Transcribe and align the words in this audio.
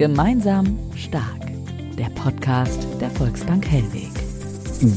Gemeinsam 0.00 0.78
stark. 0.96 1.42
Der 1.98 2.08
Podcast 2.14 2.86
der 3.02 3.10
Volksbank 3.10 3.66
Hellweg. 3.66 4.08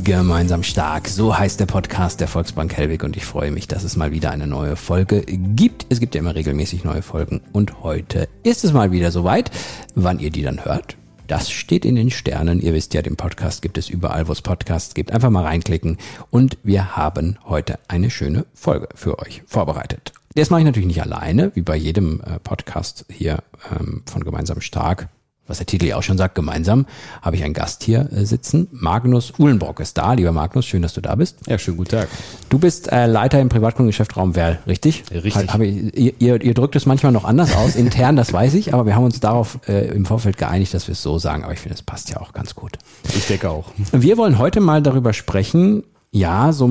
Gemeinsam 0.06 0.64
stark, 0.64 1.10
so 1.10 1.38
heißt 1.38 1.60
der 1.60 1.66
Podcast 1.66 2.22
der 2.22 2.30
Volksbank 2.30 2.74
Hellwig 2.78 3.04
und 3.04 3.18
ich 3.18 3.26
freue 3.26 3.52
mich, 3.52 3.68
dass 3.68 3.84
es 3.84 3.98
mal 3.98 4.14
wieder 4.14 4.32
eine 4.32 4.48
neue 4.48 4.78
Folge 4.78 5.24
gibt. 5.26 5.88
Es 5.90 6.00
gibt 6.00 6.16
ja 6.16 6.20
immer 6.20 6.36
regelmäßig 6.36 6.86
neue 6.86 7.02
Folgen 7.02 7.42
und 7.52 7.84
heute 7.84 8.30
ist 8.44 8.64
es 8.64 8.72
mal 8.72 8.94
wieder 8.94 9.12
soweit. 9.12 9.52
Wann 9.94 10.20
ihr 10.20 10.30
die 10.30 10.42
dann 10.44 10.64
hört, 10.64 10.96
das 11.28 11.52
steht 11.52 11.84
in 11.84 11.96
den 11.96 12.10
Sternen. 12.10 12.62
Ihr 12.62 12.74
wisst 12.74 12.94
ja, 12.94 13.02
den 13.02 13.18
Podcast 13.18 13.62
gibt 13.62 13.78
es 13.78 13.90
überall, 13.90 14.30
wo 14.30 14.32
es 14.32 14.42
Podcasts 14.42 14.94
gibt. 14.94 15.12
Einfach 15.12 15.32
mal 15.32 15.44
reinklicken 15.44 15.98
und 16.30 16.58
wir 16.64 16.96
haben 16.96 17.38
heute 17.44 17.78
eine 17.90 18.10
schöne 18.10 18.46
Folge 18.54 18.88
für 18.96 19.20
euch 19.20 19.44
vorbereitet. 19.48 20.14
Das 20.36 20.50
mache 20.50 20.62
ich 20.62 20.66
natürlich 20.66 20.88
nicht 20.88 21.02
alleine, 21.02 21.52
wie 21.56 21.62
bei 21.62 21.76
jedem 21.76 22.22
äh, 22.22 22.40
Podcast 22.40 23.06
hier 23.10 23.44
ähm, 23.72 24.04
von 24.06 24.24
Gemeinsam 24.24 24.62
Stark 24.62 25.10
was 25.48 25.58
der 25.58 25.66
Titel 25.66 25.86
ja 25.88 25.98
auch 25.98 26.04
schon 26.04 26.18
sagt, 26.18 26.36
gemeinsam 26.36 26.86
habe 27.22 27.36
ich 27.36 27.44
einen 27.44 27.54
Gast 27.54 27.84
hier 27.84 28.10
äh, 28.14 28.26
sitzen. 28.26 28.68
Magnus 28.72 29.34
Uhlenbrock 29.38 29.82
ist 29.82 29.98
da. 29.98 30.14
Lieber 30.14 30.32
Magnus, 30.32 30.66
schön, 30.66 30.82
dass 30.82 30.94
du 30.94 31.02
da 31.02 31.16
bist. 31.16 31.40
Ja, 31.48 31.58
schönen 31.58 31.78
guten 31.78 31.92
Tag. 31.92 32.08
Du 32.50 32.60
bist 32.60 32.92
äh, 32.92 33.08
Leiter 33.08 33.42
im 33.42 33.50
Privatkundengeschäft 33.50 34.16
Raum 34.16 34.36
Werl, 34.36 34.60
richtig? 34.68 35.04
Richtig. 35.12 35.52
Hab 35.52 35.60
ich, 35.60 35.98
ihr, 35.98 36.42
ihr, 36.42 36.54
drückt 36.54 36.76
es 36.78 36.86
manchmal 36.86 37.12
noch 37.12 37.26
anders 37.26 37.54
aus, 37.56 37.76
intern, 37.76 38.16
das 38.16 38.32
weiß 38.32 38.54
ich, 38.54 38.74
aber 38.74 38.86
wir 38.86 38.96
haben 38.96 39.04
uns 39.04 39.20
darauf 39.20 39.60
äh, 39.68 39.88
im 39.88 40.06
Vorfeld 40.06 40.38
geeinigt, 40.38 40.74
dass 40.74 40.88
wir 40.88 40.94
es 40.94 41.04
so 41.04 41.20
sagen. 41.20 41.44
Aber 41.44 41.52
ich 41.52 41.60
finde, 41.60 41.76
es 41.76 41.84
passt 41.84 42.10
ja 42.10 42.22
auch 42.22 42.32
ganz 42.32 42.56
gut. 42.56 42.78
Ich 43.10 43.28
denke 43.28 43.50
auch. 43.50 43.72
Wir 43.92 44.18
wollen 44.18 44.38
heute 44.38 44.62
mal 44.62 44.82
darüber 44.82 45.12
sprechen, 45.12 45.84
ja, 46.12 46.54
so, 46.54 46.70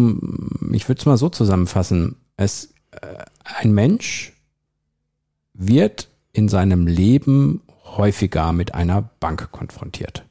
ich 0.72 0.88
würde 0.88 1.00
es 1.00 1.06
mal 1.06 1.18
so 1.18 1.28
zusammenfassen. 1.28 2.16
Es, 2.36 2.64
äh, 2.64 2.68
ein 3.44 3.72
Mensch 3.72 4.32
wird 5.54 6.08
in 6.32 6.48
seinem 6.48 6.86
Leben 6.86 7.62
häufiger 7.84 8.52
mit 8.52 8.74
einer 8.74 9.02
Bank 9.02 9.50
konfrontiert. 9.52 10.24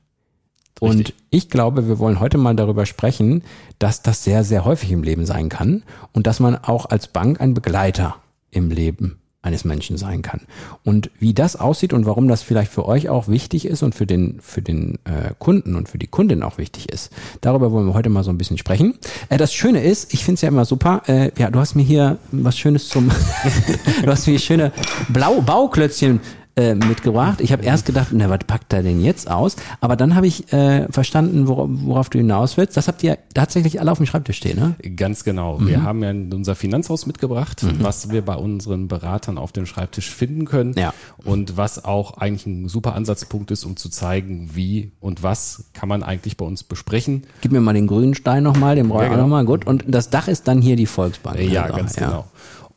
Und 0.79 0.97
Richtig. 0.97 1.15
ich 1.29 1.49
glaube, 1.49 1.87
wir 1.87 1.99
wollen 1.99 2.19
heute 2.19 2.39
mal 2.39 2.55
darüber 2.55 2.87
sprechen, 2.87 3.43
dass 3.77 4.01
das 4.01 4.23
sehr, 4.23 4.43
sehr 4.43 4.65
häufig 4.65 4.91
im 4.91 5.03
Leben 5.03 5.27
sein 5.27 5.47
kann 5.47 5.83
und 6.11 6.25
dass 6.25 6.39
man 6.39 6.55
auch 6.55 6.87
als 6.87 7.07
Bank 7.07 7.39
ein 7.39 7.53
Begleiter 7.53 8.15
im 8.49 8.71
Leben 8.71 9.20
eines 9.43 9.65
Menschen 9.65 9.97
sein 9.97 10.21
kann. 10.21 10.41
Und 10.83 11.09
wie 11.19 11.33
das 11.33 11.55
aussieht 11.55 11.93
und 11.93 12.05
warum 12.05 12.27
das 12.27 12.43
vielleicht 12.43 12.71
für 12.71 12.85
euch 12.85 13.09
auch 13.09 13.27
wichtig 13.27 13.65
ist 13.65 13.81
und 13.81 13.95
für 13.95 14.05
den, 14.05 14.39
für 14.39 14.61
den 14.61 14.99
äh, 15.05 15.33
Kunden 15.39 15.75
und 15.75 15.89
für 15.89 15.97
die 15.97 16.07
Kundin 16.07 16.43
auch 16.43 16.59
wichtig 16.59 16.91
ist, 16.91 17.11
darüber 17.41 17.71
wollen 17.71 17.87
wir 17.87 17.95
heute 17.95 18.09
mal 18.09 18.23
so 18.23 18.29
ein 18.29 18.37
bisschen 18.37 18.59
sprechen. 18.59 18.95
Äh, 19.29 19.37
das 19.37 19.53
Schöne 19.53 19.83
ist, 19.83 20.13
ich 20.13 20.23
finde 20.23 20.35
es 20.35 20.41
ja 20.41 20.49
immer 20.49 20.65
super, 20.65 21.01
äh, 21.07 21.31
ja, 21.37 21.49
du 21.49 21.59
hast 21.59 21.75
mir 21.75 21.83
hier 21.83 22.19
was 22.31 22.57
Schönes 22.57 22.87
zum, 22.87 23.09
du 24.03 24.11
hast 24.11 24.27
mir 24.27 24.37
schöne 24.37 24.71
Blau 25.09 25.41
Bauklötzchen 25.41 26.19
äh, 26.61 26.75
mitgebracht. 26.75 27.41
Ich 27.41 27.51
habe 27.51 27.63
erst 27.63 27.85
gedacht, 27.85 28.09
na, 28.11 28.29
was 28.29 28.39
packt 28.45 28.71
er 28.73 28.83
denn 28.83 29.03
jetzt 29.03 29.29
aus? 29.29 29.55
Aber 29.79 29.95
dann 29.95 30.15
habe 30.15 30.27
ich 30.27 30.51
äh, 30.53 30.87
verstanden, 30.91 31.47
worauf, 31.47 31.69
worauf 31.71 32.09
du 32.09 32.17
hinaus 32.19 32.57
willst. 32.57 32.77
Das 32.77 32.87
habt 32.87 33.03
ihr 33.03 33.17
tatsächlich 33.33 33.79
alle 33.79 33.91
auf 33.91 33.97
dem 33.97 34.05
Schreibtisch 34.05 34.37
stehen, 34.37 34.59
ne? 34.59 34.75
Ganz 34.95 35.23
genau. 35.23 35.59
Wir 35.61 35.83
haben 35.83 36.03
ja 36.03 36.11
unser 36.11 36.55
Finanzhaus 36.55 37.05
mitgebracht, 37.05 37.65
was 37.79 38.11
wir 38.11 38.21
bei 38.23 38.35
unseren 38.35 38.87
Beratern 38.87 39.37
auf 39.37 39.51
dem 39.51 39.65
Schreibtisch 39.65 40.09
finden 40.09 40.45
können. 40.45 40.73
Ja. 40.77 40.93
Und 41.23 41.57
was 41.57 41.83
auch 41.85 42.17
eigentlich 42.17 42.45
ein 42.45 42.67
super 42.67 42.95
Ansatzpunkt 42.95 43.51
ist, 43.51 43.65
um 43.65 43.75
zu 43.77 43.89
zeigen, 43.89 44.51
wie 44.53 44.91
und 44.99 45.23
was 45.23 45.65
kann 45.73 45.89
man 45.89 46.03
eigentlich 46.03 46.37
bei 46.37 46.45
uns 46.45 46.63
besprechen. 46.63 47.23
Gib 47.41 47.51
mir 47.51 47.61
mal 47.61 47.73
den 47.73 47.87
grünen 47.87 48.15
Stein 48.15 48.43
nochmal, 48.43 48.75
den 48.75 48.89
brauche 48.89 49.03
ich 49.03 49.09
Ja, 49.09 49.15
genau. 49.15 49.23
nochmal. 49.23 49.45
Gut. 49.45 49.65
Und 49.65 49.85
das 49.87 50.09
Dach 50.09 50.27
ist 50.27 50.47
dann 50.47 50.61
hier 50.61 50.75
die 50.75 50.85
Volksbank. 50.85 51.39
Ja, 51.39 51.63
Also, 51.63 51.75
ganz 51.77 51.95
genau. 51.95 52.25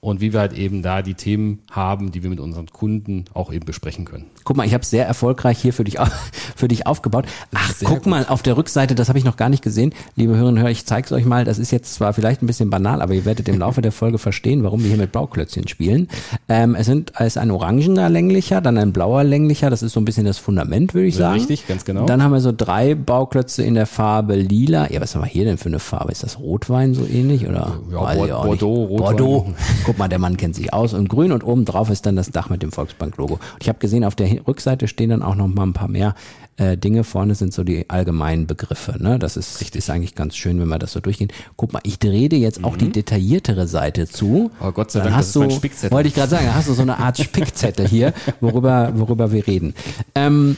Und 0.05 0.21
wie 0.21 0.35
wir 0.35 0.41
halt 0.41 0.53
eben 0.53 0.83
da 0.83 1.01
die 1.01 1.15
Themen 1.15 1.63
haben, 1.71 2.13
die 2.13 2.23
wir 2.23 2.29
mit 2.29 2.39
unseren 2.39 2.67
Kunden 2.67 3.25
auch 3.33 3.51
eben 3.51 3.65
besprechen 3.65 4.05
können. 4.05 4.27
Guck 4.44 4.59
mal, 4.59 4.66
ich 4.66 4.75
habe 4.75 4.84
sehr 4.84 5.06
erfolgreich 5.06 5.59
hier 5.59 5.72
für 5.72 5.84
dich, 5.84 5.97
für 6.56 6.69
dich 6.69 6.87
aufgebaut. 6.87 7.25
Ach, 7.55 7.72
Sehr 7.72 7.88
guck 7.88 8.03
gut. 8.03 8.06
mal, 8.06 8.27
auf 8.28 8.43
der 8.43 8.56
Rückseite, 8.59 8.94
das 8.94 9.09
habe 9.09 9.19
ich 9.19 9.25
noch 9.25 9.37
gar 9.37 9.49
nicht 9.49 9.62
gesehen. 9.62 9.94
Liebe 10.16 10.32
Hörerinnen 10.34 10.56
und 10.56 10.60
Hörer, 10.60 10.71
ich 10.71 10.84
zeige 10.84 11.06
es 11.06 11.12
euch 11.12 11.25
mal. 11.25 11.44
Das 11.44 11.59
ist 11.59 11.71
jetzt 11.71 11.94
zwar 11.94 12.12
vielleicht 12.12 12.43
ein 12.43 12.47
bisschen 12.47 12.69
banal, 12.69 13.00
aber 13.00 13.15
ihr 13.15 13.25
werdet 13.25 13.49
im 13.49 13.59
Laufe 13.59 13.81
der 13.81 13.93
Folge 13.93 14.19
verstehen, 14.19 14.62
warum 14.62 14.82
wir 14.82 14.88
hier 14.88 14.99
mit 14.99 15.12
Bauklötzchen 15.12 15.66
spielen. 15.66 16.09
Ähm, 16.49 16.75
es, 16.75 16.87
sind, 16.87 17.12
es 17.19 17.28
ist 17.28 17.38
ein 17.38 17.50
orangener 17.50 18.10
länglicher, 18.10 18.60
dann 18.60 18.77
ein 18.77 18.93
blauer 18.93 19.25
länglicher. 19.25 19.71
Das 19.71 19.82
ist 19.82 19.94
so 19.94 20.00
ein 20.00 20.05
bisschen 20.05 20.27
das 20.27 20.37
Fundament, 20.37 20.93
würde 20.93 21.06
ich 21.06 21.16
sagen. 21.16 21.38
Richtig, 21.38 21.66
ganz 21.66 21.87
genau. 21.87 22.05
Dann 22.05 22.22
haben 22.22 22.32
wir 22.32 22.41
so 22.41 22.53
drei 22.55 22.94
Bauklötze 22.94 23.62
in 23.62 23.75
der 23.75 23.87
Farbe 23.87 24.37
lila. 24.37 24.91
Ja, 24.91 25.00
was 25.00 25.15
haben 25.15 25.22
wir 25.22 25.28
hier 25.28 25.47
denn 25.47 25.56
für 25.56 25.71
eine 25.71 25.78
Farbe? 25.78 26.12
Ist 26.12 26.22
das 26.22 26.38
Rotwein 26.38 26.93
so 26.93 27.06
ähnlich? 27.06 27.49
Oder? 27.49 27.78
Ja, 27.91 28.15
nicht. 28.15 28.31
Bordeaux, 28.31 28.84
Rotwein. 28.84 29.16
Bordeaux. 29.16 29.47
Guck 29.87 29.97
mal, 29.99 30.09
der 30.09 30.19
Mann 30.19 30.37
kennt 30.37 30.55
sich 30.55 30.75
aus. 30.75 30.93
Und 30.93 31.09
grün 31.09 31.32
und 31.32 31.43
oben 31.44 31.65
drauf 31.65 31.88
ist 31.88 32.05
dann 32.05 32.16
das 32.16 32.31
Dach 32.31 32.50
mit 32.50 32.62
dem 32.62 32.72
Volksbank-Logo. 32.72 33.38
Ich 33.61 33.69
habe 33.69 33.78
gesehen, 33.78 34.05
auf 34.05 34.15
der 34.15 34.34
Rückseite 34.39 34.89
stehen 34.89 35.11
dann 35.11 35.22
auch 35.22 35.34
noch 35.34 35.49
mal 35.49 35.65
ein 35.65 35.72
paar 35.72 35.89
mehr 35.89 36.15
äh, 36.56 36.77
Dinge. 36.77 37.05
Vorne 37.05 37.34
sind 37.34 37.53
so 37.53 37.65
die 37.65 37.89
allgemeinen 37.91 38.47
Begriffe. 38.47 39.03
Ne? 39.03 39.19
Das 39.19 39.37
ist, 39.37 39.61
ist 39.75 39.91
eigentlich 39.91 40.15
ganz 40.15 40.37
schön, 40.37 40.61
wenn 40.61 40.69
wir 40.69 40.78
das 40.78 40.93
so 40.93 41.00
durchgehen. 41.00 41.33
Guck 41.56 41.72
mal, 41.72 41.81
ich 41.84 41.99
drehe 41.99 42.28
dir 42.28 42.39
jetzt 42.39 42.65
auch 42.65 42.77
die 42.77 42.91
detailliertere 42.91 43.67
Seite 43.67 44.06
zu. 44.06 44.50
Oh 44.61 44.73
Gott 44.73 44.91
sei 44.91 45.00
dann 45.00 45.12
Dank, 45.12 45.19
das 45.19 45.19
hast 45.19 45.27
ist 45.28 45.37
du, 45.37 45.41
mein 45.41 45.50
Spickzettel. 45.50 45.91
Wollte 45.91 46.09
ich 46.09 46.15
gerade 46.15 46.31
sagen, 46.31 46.47
dann 46.47 46.55
hast 46.55 46.69
du 46.69 46.75
so 46.75 46.83
eine 46.83 46.99
Art 46.99 47.19
Spickzettel 47.19 47.89
hier, 47.89 48.12
worüber, 48.41 48.93
worüber 48.94 49.33
wir 49.33 49.47
reden. 49.47 49.75
Ähm, 50.15 50.56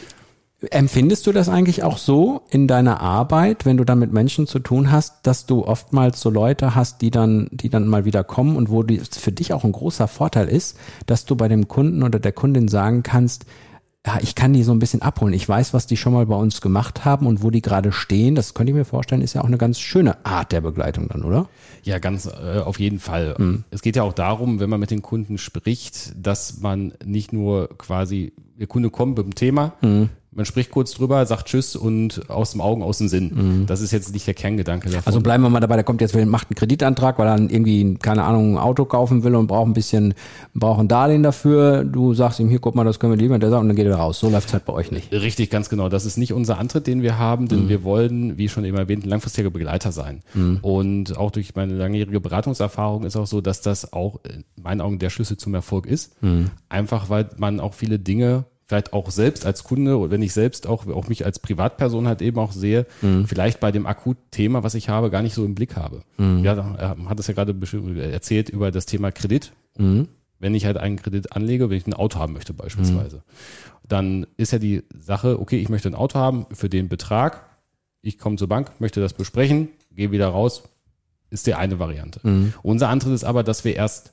Empfindest 0.70 1.26
du 1.26 1.32
das 1.32 1.50
eigentlich 1.50 1.82
auch 1.82 1.98
so 1.98 2.40
in 2.48 2.66
deiner 2.66 3.02
Arbeit, 3.02 3.66
wenn 3.66 3.76
du 3.76 3.84
dann 3.84 3.98
mit 3.98 4.14
Menschen 4.14 4.46
zu 4.46 4.58
tun 4.58 4.90
hast, 4.90 5.26
dass 5.26 5.44
du 5.44 5.66
oftmals 5.66 6.18
so 6.18 6.30
Leute 6.30 6.74
hast, 6.74 7.02
die 7.02 7.10
dann, 7.10 7.48
die 7.50 7.68
dann 7.68 7.86
mal 7.86 8.06
wieder 8.06 8.24
kommen 8.24 8.56
und 8.56 8.70
wo 8.70 8.82
es 8.82 9.18
für 9.18 9.32
dich 9.32 9.52
auch 9.52 9.64
ein 9.64 9.72
großer 9.72 10.08
Vorteil 10.08 10.48
ist, 10.48 10.78
dass 11.04 11.26
du 11.26 11.36
bei 11.36 11.48
dem 11.48 11.68
Kunden 11.68 12.02
oder 12.02 12.18
der 12.18 12.32
Kundin 12.32 12.68
sagen 12.68 13.02
kannst, 13.02 13.44
ja, 14.06 14.18
ich 14.22 14.36
kann 14.36 14.52
die 14.52 14.62
so 14.62 14.72
ein 14.72 14.78
bisschen 14.78 15.02
abholen. 15.02 15.34
Ich 15.34 15.48
weiß, 15.48 15.74
was 15.74 15.86
die 15.86 15.96
schon 15.96 16.12
mal 16.12 16.26
bei 16.26 16.36
uns 16.36 16.60
gemacht 16.60 17.04
haben 17.04 17.26
und 17.26 17.42
wo 17.42 17.50
die 17.50 17.60
gerade 17.60 17.90
stehen. 17.90 18.36
Das 18.36 18.54
könnte 18.54 18.70
ich 18.70 18.76
mir 18.76 18.84
vorstellen, 18.84 19.20
ist 19.20 19.34
ja 19.34 19.40
auch 19.40 19.46
eine 19.46 19.58
ganz 19.58 19.80
schöne 19.80 20.24
Art 20.24 20.52
der 20.52 20.60
Begleitung 20.60 21.08
dann, 21.08 21.24
oder? 21.24 21.48
Ja, 21.82 21.98
ganz 21.98 22.26
äh, 22.26 22.60
auf 22.60 22.78
jeden 22.78 23.00
Fall. 23.00 23.34
Mhm. 23.36 23.64
Es 23.70 23.82
geht 23.82 23.96
ja 23.96 24.04
auch 24.04 24.12
darum, 24.12 24.60
wenn 24.60 24.70
man 24.70 24.78
mit 24.78 24.92
den 24.92 25.02
Kunden 25.02 25.38
spricht, 25.38 26.14
dass 26.16 26.60
man 26.60 26.94
nicht 27.04 27.32
nur 27.32 27.68
quasi, 27.78 28.32
der 28.58 28.68
Kunde 28.68 28.90
kommt 28.90 29.18
mit 29.18 29.26
dem 29.26 29.34
Thema, 29.34 29.72
man 30.36 30.44
spricht 30.44 30.70
kurz 30.70 30.92
drüber, 30.92 31.24
sagt 31.26 31.48
Tschüss 31.48 31.74
und 31.74 32.30
aus 32.30 32.52
dem 32.52 32.60
Augen, 32.60 32.82
aus 32.82 32.98
dem 32.98 33.08
Sinn. 33.08 33.64
Das 33.66 33.80
ist 33.80 33.90
jetzt 33.90 34.12
nicht 34.12 34.26
der 34.26 34.34
Kerngedanke 34.34 34.88
davon. 34.88 35.00
Mhm. 35.00 35.06
Also 35.06 35.20
bleiben 35.20 35.42
wir 35.42 35.50
mal 35.50 35.60
dabei, 35.60 35.76
der 35.76 35.84
kommt 35.84 36.00
jetzt, 36.00 36.14
macht 36.14 36.48
einen 36.50 36.56
Kreditantrag, 36.56 37.18
weil 37.18 37.26
er 37.26 37.36
dann 37.36 37.48
irgendwie, 37.48 37.94
keine 37.94 38.24
Ahnung, 38.24 38.54
ein 38.54 38.58
Auto 38.58 38.84
kaufen 38.84 39.24
will 39.24 39.34
und 39.34 39.46
braucht 39.46 39.66
ein 39.66 39.72
bisschen, 39.72 40.14
braucht 40.54 40.80
ein 40.80 40.88
Darlehen 40.88 41.22
dafür. 41.22 41.84
Du 41.84 42.14
sagst 42.14 42.38
ihm, 42.38 42.48
hier, 42.48 42.58
guck 42.58 42.74
mal, 42.74 42.84
das 42.84 43.00
können 43.00 43.12
wir 43.12 43.18
liefern, 43.18 43.40
der 43.40 43.50
sagt, 43.50 43.62
und 43.62 43.68
dann 43.68 43.76
geht 43.76 43.86
er 43.86 43.96
raus. 43.96 44.20
So 44.20 44.28
läuft's 44.28 44.52
halt 44.52 44.64
bei 44.64 44.72
euch 44.72 44.90
nicht. 44.90 45.10
Richtig, 45.12 45.50
ganz 45.50 45.68
genau. 45.68 45.88
Das 45.88 46.04
ist 46.04 46.18
nicht 46.18 46.32
unser 46.32 46.58
Antritt, 46.58 46.86
den 46.86 47.02
wir 47.02 47.18
haben, 47.18 47.48
denn 47.48 47.68
wir 47.68 47.82
wollen, 47.82 48.36
wie 48.36 48.48
schon 48.48 48.64
eben 48.64 48.76
erwähnt, 48.76 49.04
ein 49.04 49.08
langfristiger 49.08 49.50
Begleiter 49.50 49.92
sein. 49.92 50.22
Und 50.62 51.16
auch 51.16 51.30
durch 51.30 51.54
meine 51.54 51.74
langjährige 51.74 52.20
Beratungserfahrung 52.20 53.04
ist 53.04 53.16
auch 53.16 53.26
so, 53.26 53.40
dass 53.40 53.62
das 53.62 53.92
auch 53.92 54.20
in 54.24 54.44
meinen 54.62 54.80
Augen 54.80 54.98
der 54.98 55.10
Schlüssel 55.10 55.36
zum 55.36 55.54
Erfolg 55.54 55.86
ist. 55.86 56.16
Einfach 56.68 57.08
weil 57.08 57.30
man 57.38 57.60
auch 57.60 57.74
viele 57.74 57.98
Dinge 57.98 58.44
vielleicht 58.66 58.92
auch 58.92 59.10
selbst 59.10 59.46
als 59.46 59.64
Kunde 59.64 59.96
oder 59.96 60.10
wenn 60.10 60.22
ich 60.22 60.32
selbst 60.32 60.66
auch, 60.66 60.86
auch 60.88 61.08
mich 61.08 61.24
als 61.24 61.38
Privatperson 61.38 62.08
halt 62.08 62.20
eben 62.20 62.38
auch 62.38 62.52
sehe, 62.52 62.86
vielleicht 63.26 63.60
bei 63.60 63.70
dem 63.70 63.86
Akutthema, 63.86 64.62
was 64.62 64.74
ich 64.74 64.88
habe, 64.88 65.10
gar 65.10 65.22
nicht 65.22 65.34
so 65.34 65.44
im 65.44 65.54
Blick 65.54 65.76
habe. 65.76 66.02
Ja, 66.18 66.54
er 66.76 66.96
hat 67.08 67.20
es 67.20 67.28
ja 67.28 67.34
gerade 67.34 67.54
erzählt 68.12 68.48
über 68.48 68.70
das 68.70 68.86
Thema 68.86 69.12
Kredit. 69.12 69.52
Wenn 70.38 70.54
ich 70.54 70.66
halt 70.66 70.76
einen 70.76 70.96
Kredit 70.96 71.32
anlege, 71.32 71.70
wenn 71.70 71.78
ich 71.78 71.86
ein 71.86 71.94
Auto 71.94 72.18
haben 72.18 72.32
möchte 72.32 72.52
beispielsweise, 72.52 73.22
dann 73.88 74.26
ist 74.36 74.52
ja 74.52 74.58
die 74.58 74.82
Sache, 74.98 75.40
okay, 75.40 75.58
ich 75.58 75.68
möchte 75.68 75.88
ein 75.88 75.94
Auto 75.94 76.18
haben 76.18 76.46
für 76.52 76.68
den 76.68 76.88
Betrag, 76.88 77.46
ich 78.02 78.18
komme 78.18 78.36
zur 78.36 78.48
Bank, 78.48 78.72
möchte 78.80 79.00
das 79.00 79.14
besprechen, 79.14 79.68
gehe 79.92 80.10
wieder 80.10 80.28
raus, 80.28 80.64
ist 81.30 81.46
die 81.46 81.54
eine 81.54 81.78
Variante. 81.78 82.20
Unser 82.62 82.88
Antritt 82.88 83.12
ist 83.12 83.24
aber, 83.24 83.44
dass 83.44 83.64
wir 83.64 83.76
erst 83.76 84.12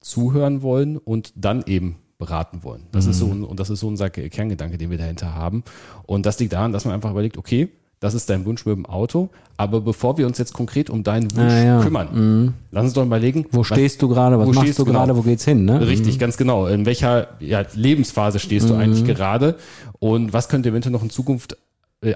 zuhören 0.00 0.62
wollen 0.62 0.98
und 0.98 1.32
dann 1.36 1.62
eben 1.66 1.98
beraten 2.24 2.62
wollen. 2.62 2.82
Das 2.92 3.06
ist 3.06 3.18
so, 3.18 3.26
und 3.26 3.58
das 3.58 3.68
ist 3.70 3.80
so 3.80 3.88
unser 3.88 4.08
Kerngedanke, 4.10 4.78
den 4.78 4.90
wir 4.90 4.98
dahinter 4.98 5.34
haben. 5.34 5.62
Und 6.06 6.24
das 6.26 6.38
liegt 6.38 6.52
daran, 6.52 6.72
dass 6.72 6.84
man 6.84 6.94
einfach 6.94 7.10
überlegt, 7.10 7.36
okay, 7.36 7.68
das 8.00 8.14
ist 8.14 8.28
dein 8.30 8.44
Wunsch 8.44 8.66
mit 8.66 8.74
dem 8.76 8.86
Auto. 8.86 9.28
Aber 9.56 9.80
bevor 9.80 10.18
wir 10.18 10.26
uns 10.26 10.36
jetzt 10.38 10.52
konkret 10.52 10.90
um 10.90 11.02
deinen 11.04 11.30
Wunsch 11.36 11.52
Ah, 11.52 11.64
ja. 11.64 11.80
kümmern, 11.82 12.54
lass 12.72 12.84
uns 12.84 12.92
doch 12.94 13.04
überlegen, 13.04 13.46
Wo 13.52 13.62
stehst 13.64 14.02
du 14.02 14.08
gerade? 14.08 14.38
Was 14.38 14.48
wo 14.48 14.52
machst 14.52 14.78
du 14.78 14.84
gerade? 14.84 15.08
genau? 15.12 15.16
Wo 15.18 15.22
geht's 15.22 15.44
hin? 15.44 15.64
Ne? 15.64 15.86
Richtig, 15.86 16.18
ganz 16.18 16.36
genau. 16.36 16.66
In 16.66 16.84
welcher 16.86 17.28
ja, 17.38 17.62
Lebensphase 17.74 18.38
stehst 18.40 18.68
du 18.70 18.74
eigentlich 18.74 19.04
gerade 19.04 19.56
und 20.00 20.32
was 20.32 20.48
könnte 20.48 20.68
eventuell 20.70 20.92
noch 20.92 21.02
in 21.02 21.10
Zukunft 21.10 21.56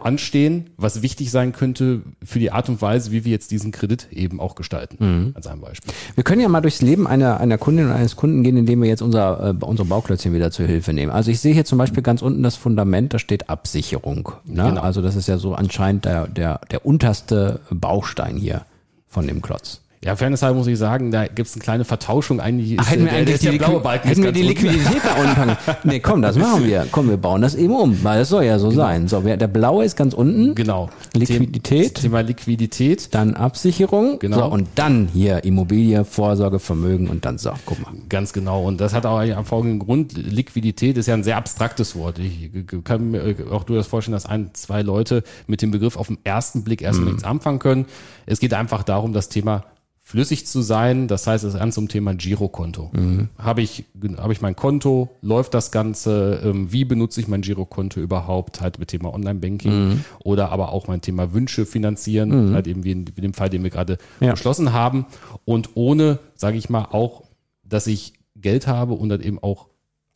anstehen, 0.00 0.71
was 0.77 1.03
wichtig 1.03 1.31
sein 1.31 1.53
könnte 1.53 2.03
für 2.25 2.38
die 2.38 2.50
Art 2.50 2.69
und 2.69 2.83
Weise, 2.83 3.12
wie 3.12 3.25
wir 3.25 3.31
jetzt 3.31 3.50
diesen 3.53 3.71
Kredit 3.71 4.09
eben 4.11 4.41
auch 4.41 4.56
gestalten, 4.56 5.33
als 5.35 5.47
ein 5.47 5.61
Beispiel. 5.61 5.93
Wir 6.15 6.25
können 6.25 6.41
ja 6.41 6.49
mal 6.49 6.61
durchs 6.61 6.83
Leben 6.83 7.06
einer, 7.06 7.38
einer 7.38 7.56
Kundin 7.56 7.87
oder 7.87 7.94
eines 7.94 8.17
Kunden 8.17 8.43
gehen, 8.43 8.56
indem 8.56 8.83
wir 8.83 8.88
jetzt 8.88 9.03
unser, 9.03 9.55
äh, 9.61 9.65
unsere 9.65 9.87
Bauklötzchen 9.87 10.35
wieder 10.35 10.50
zur 10.50 10.67
Hilfe 10.67 10.93
nehmen. 10.93 11.12
Also 11.12 11.31
ich 11.31 11.41
sehe 11.41 11.55
hier 11.55 11.65
zum 11.65 11.79
Beispiel 11.79 12.03
ganz 12.03 12.23
unten 12.23 12.43
das 12.43 12.56
Fundament, 12.56 13.15
da 13.15 13.19
steht 13.19 13.49
Absicherung. 13.49 14.33
Ne? 14.44 14.65
Genau. 14.65 14.81
Also 14.81 15.03
das 15.03 15.15
ist 15.15 15.29
ja 15.29 15.38
so 15.38 15.55
anscheinend 15.55 16.05
der, 16.05 16.27
der, 16.27 16.61
der 16.71 16.85
unterste 16.85 17.61
Baustein 17.71 18.37
hier 18.37 18.62
von 19.09 19.27
dem 19.27 19.41
Klotz. 19.41 19.83
Ja, 20.05 20.15
Fairness 20.15 20.43
halber 20.43 20.59
muss 20.59 20.67
ich 20.67 20.79
sagen, 20.79 21.11
da 21.11 21.27
gibt 21.27 21.49
es 21.49 21.55
eine 21.55 21.63
kleine 21.63 21.85
Vertauschung. 21.85 22.41
Eigentlich 22.41 22.73
ist, 22.73 22.91
hätten 22.91 23.05
wir 23.05 23.13
äh, 23.13 23.25
der, 23.25 23.35
eigentlich 23.35 23.51
die, 23.51 23.59
blaue 23.59 23.81
Balken 23.81 24.09
hätten 24.09 24.23
wir 24.23 24.33
die. 24.33 24.43
Liquidität 24.43 25.03
da 25.05 25.15
unten 25.15 25.57
packen. 25.65 25.89
Nee, 25.89 26.01
komm, 26.01 26.23
das 26.23 26.37
machen 26.37 26.65
wir. 26.67 26.87
Komm, 26.91 27.09
wir 27.09 27.17
bauen 27.17 27.43
das 27.43 27.55
eben 27.55 27.75
um, 27.75 28.05
weil 28.05 28.21
es 28.21 28.29
soll 28.29 28.45
ja 28.45 28.59
so 28.59 28.71
sein. 28.71 29.09
So, 29.09 29.21
der 29.21 29.37
blaue 29.49 29.85
ist 29.85 29.97
ganz 29.97 30.15
unten, 30.15 30.55
Genau. 30.55 30.91
Liquidität. 31.15 31.95
Thema 31.97 32.21
Liquidität. 32.21 33.15
dann 33.15 33.35
Absicherung, 33.35 34.19
Genau. 34.19 34.39
so, 34.39 34.45
und 34.47 34.69
dann 34.75 35.09
hier 35.13 35.45
Immobilie, 35.45 36.05
Vorsorge, 36.05 36.59
Vermögen 36.59 37.09
und 37.09 37.25
dann 37.25 37.39
so, 37.39 37.51
guck 37.65 37.81
mal. 37.83 37.93
Ganz 38.09 38.33
genau. 38.33 38.63
Und 38.63 38.81
das 38.81 38.95
hat 38.95 39.07
auch 39.07 39.19
einen 39.19 39.45
folgenden 39.45 39.79
Grund. 39.81 40.17
Liquidität 40.17 40.97
ist 40.99 41.07
ja 41.07 41.15
ein 41.15 41.25
sehr 41.25 41.37
abstraktes 41.37 41.97
Wort. 41.97 42.19
Ich 42.19 42.51
kann 42.85 43.11
mir 43.11 43.35
auch 43.51 43.65
durchaus 43.65 43.87
vorstellen, 43.87 44.13
dass 44.13 44.27
ein, 44.27 44.51
zwei 44.53 44.83
Leute 44.83 45.23
mit 45.47 45.63
dem 45.63 45.71
Begriff 45.71 45.97
auf 45.97 46.09
den 46.09 46.19
ersten 46.25 46.65
Blick 46.65 46.83
erstmal 46.83 47.09
nichts 47.09 47.25
anfangen 47.25 47.59
können. 47.59 47.87
Es 48.27 48.41
geht 48.41 48.55
einfach 48.55 48.83
darum, 48.83 49.13
das 49.13 49.29
Thema 49.29 49.65
flüssig 50.08 50.47
zu 50.47 50.62
sein. 50.62 51.08
Das 51.08 51.26
heißt, 51.26 51.43
es 51.43 51.55
ist 51.55 51.58
ganz 51.58 51.75
zum 51.75 51.88
Thema 51.88 52.14
Girokonto. 52.14 52.93
Habe 53.38 53.61
ich, 53.61 53.87
habe 54.19 54.32
ich 54.32 54.41
mein 54.41 54.55
Konto? 54.55 55.08
Läuft 55.20 55.53
das 55.53 55.73
Ganze? 55.73 56.41
Ähm, 56.44 56.70
Wie 56.73 56.85
benutze 56.85 57.20
ich 57.20 57.26
mein 57.26 57.41
Girokonto 57.43 57.99
überhaupt? 57.99 58.61
Halt 58.61 58.79
mit 58.79 58.87
Thema 58.88 59.12
Online-Banking 59.12 60.05
oder 60.23 60.53
aber 60.53 60.70
auch 60.70 60.87
mein 60.87 61.00
Thema 61.00 61.32
Wünsche 61.32 61.67
finanzieren. 61.67 62.55
Halt 62.55 62.69
eben 62.69 62.85
wie 62.85 62.93
in, 62.93 63.08
wie 63.08 63.17
in 63.17 63.23
dem 63.23 63.35
Fall, 63.35 63.50
den 63.50 63.64
wir 63.64 63.70
gerade 63.70 63.99
Ja. 64.20 64.31
beschlossen 64.31 64.73
haben. 64.73 65.06
Und 65.44 65.70
ohne, 65.75 66.20
sage 66.37 66.56
ich 66.56 66.70
mal, 66.70 66.85
auch, 66.93 67.25
dass 67.64 67.88
ich 67.88 68.12
Geld 68.37 68.69
habe 68.69 68.93
und 68.94 69.09
dann 69.09 69.20
eben 69.20 69.41
auch 69.43 69.67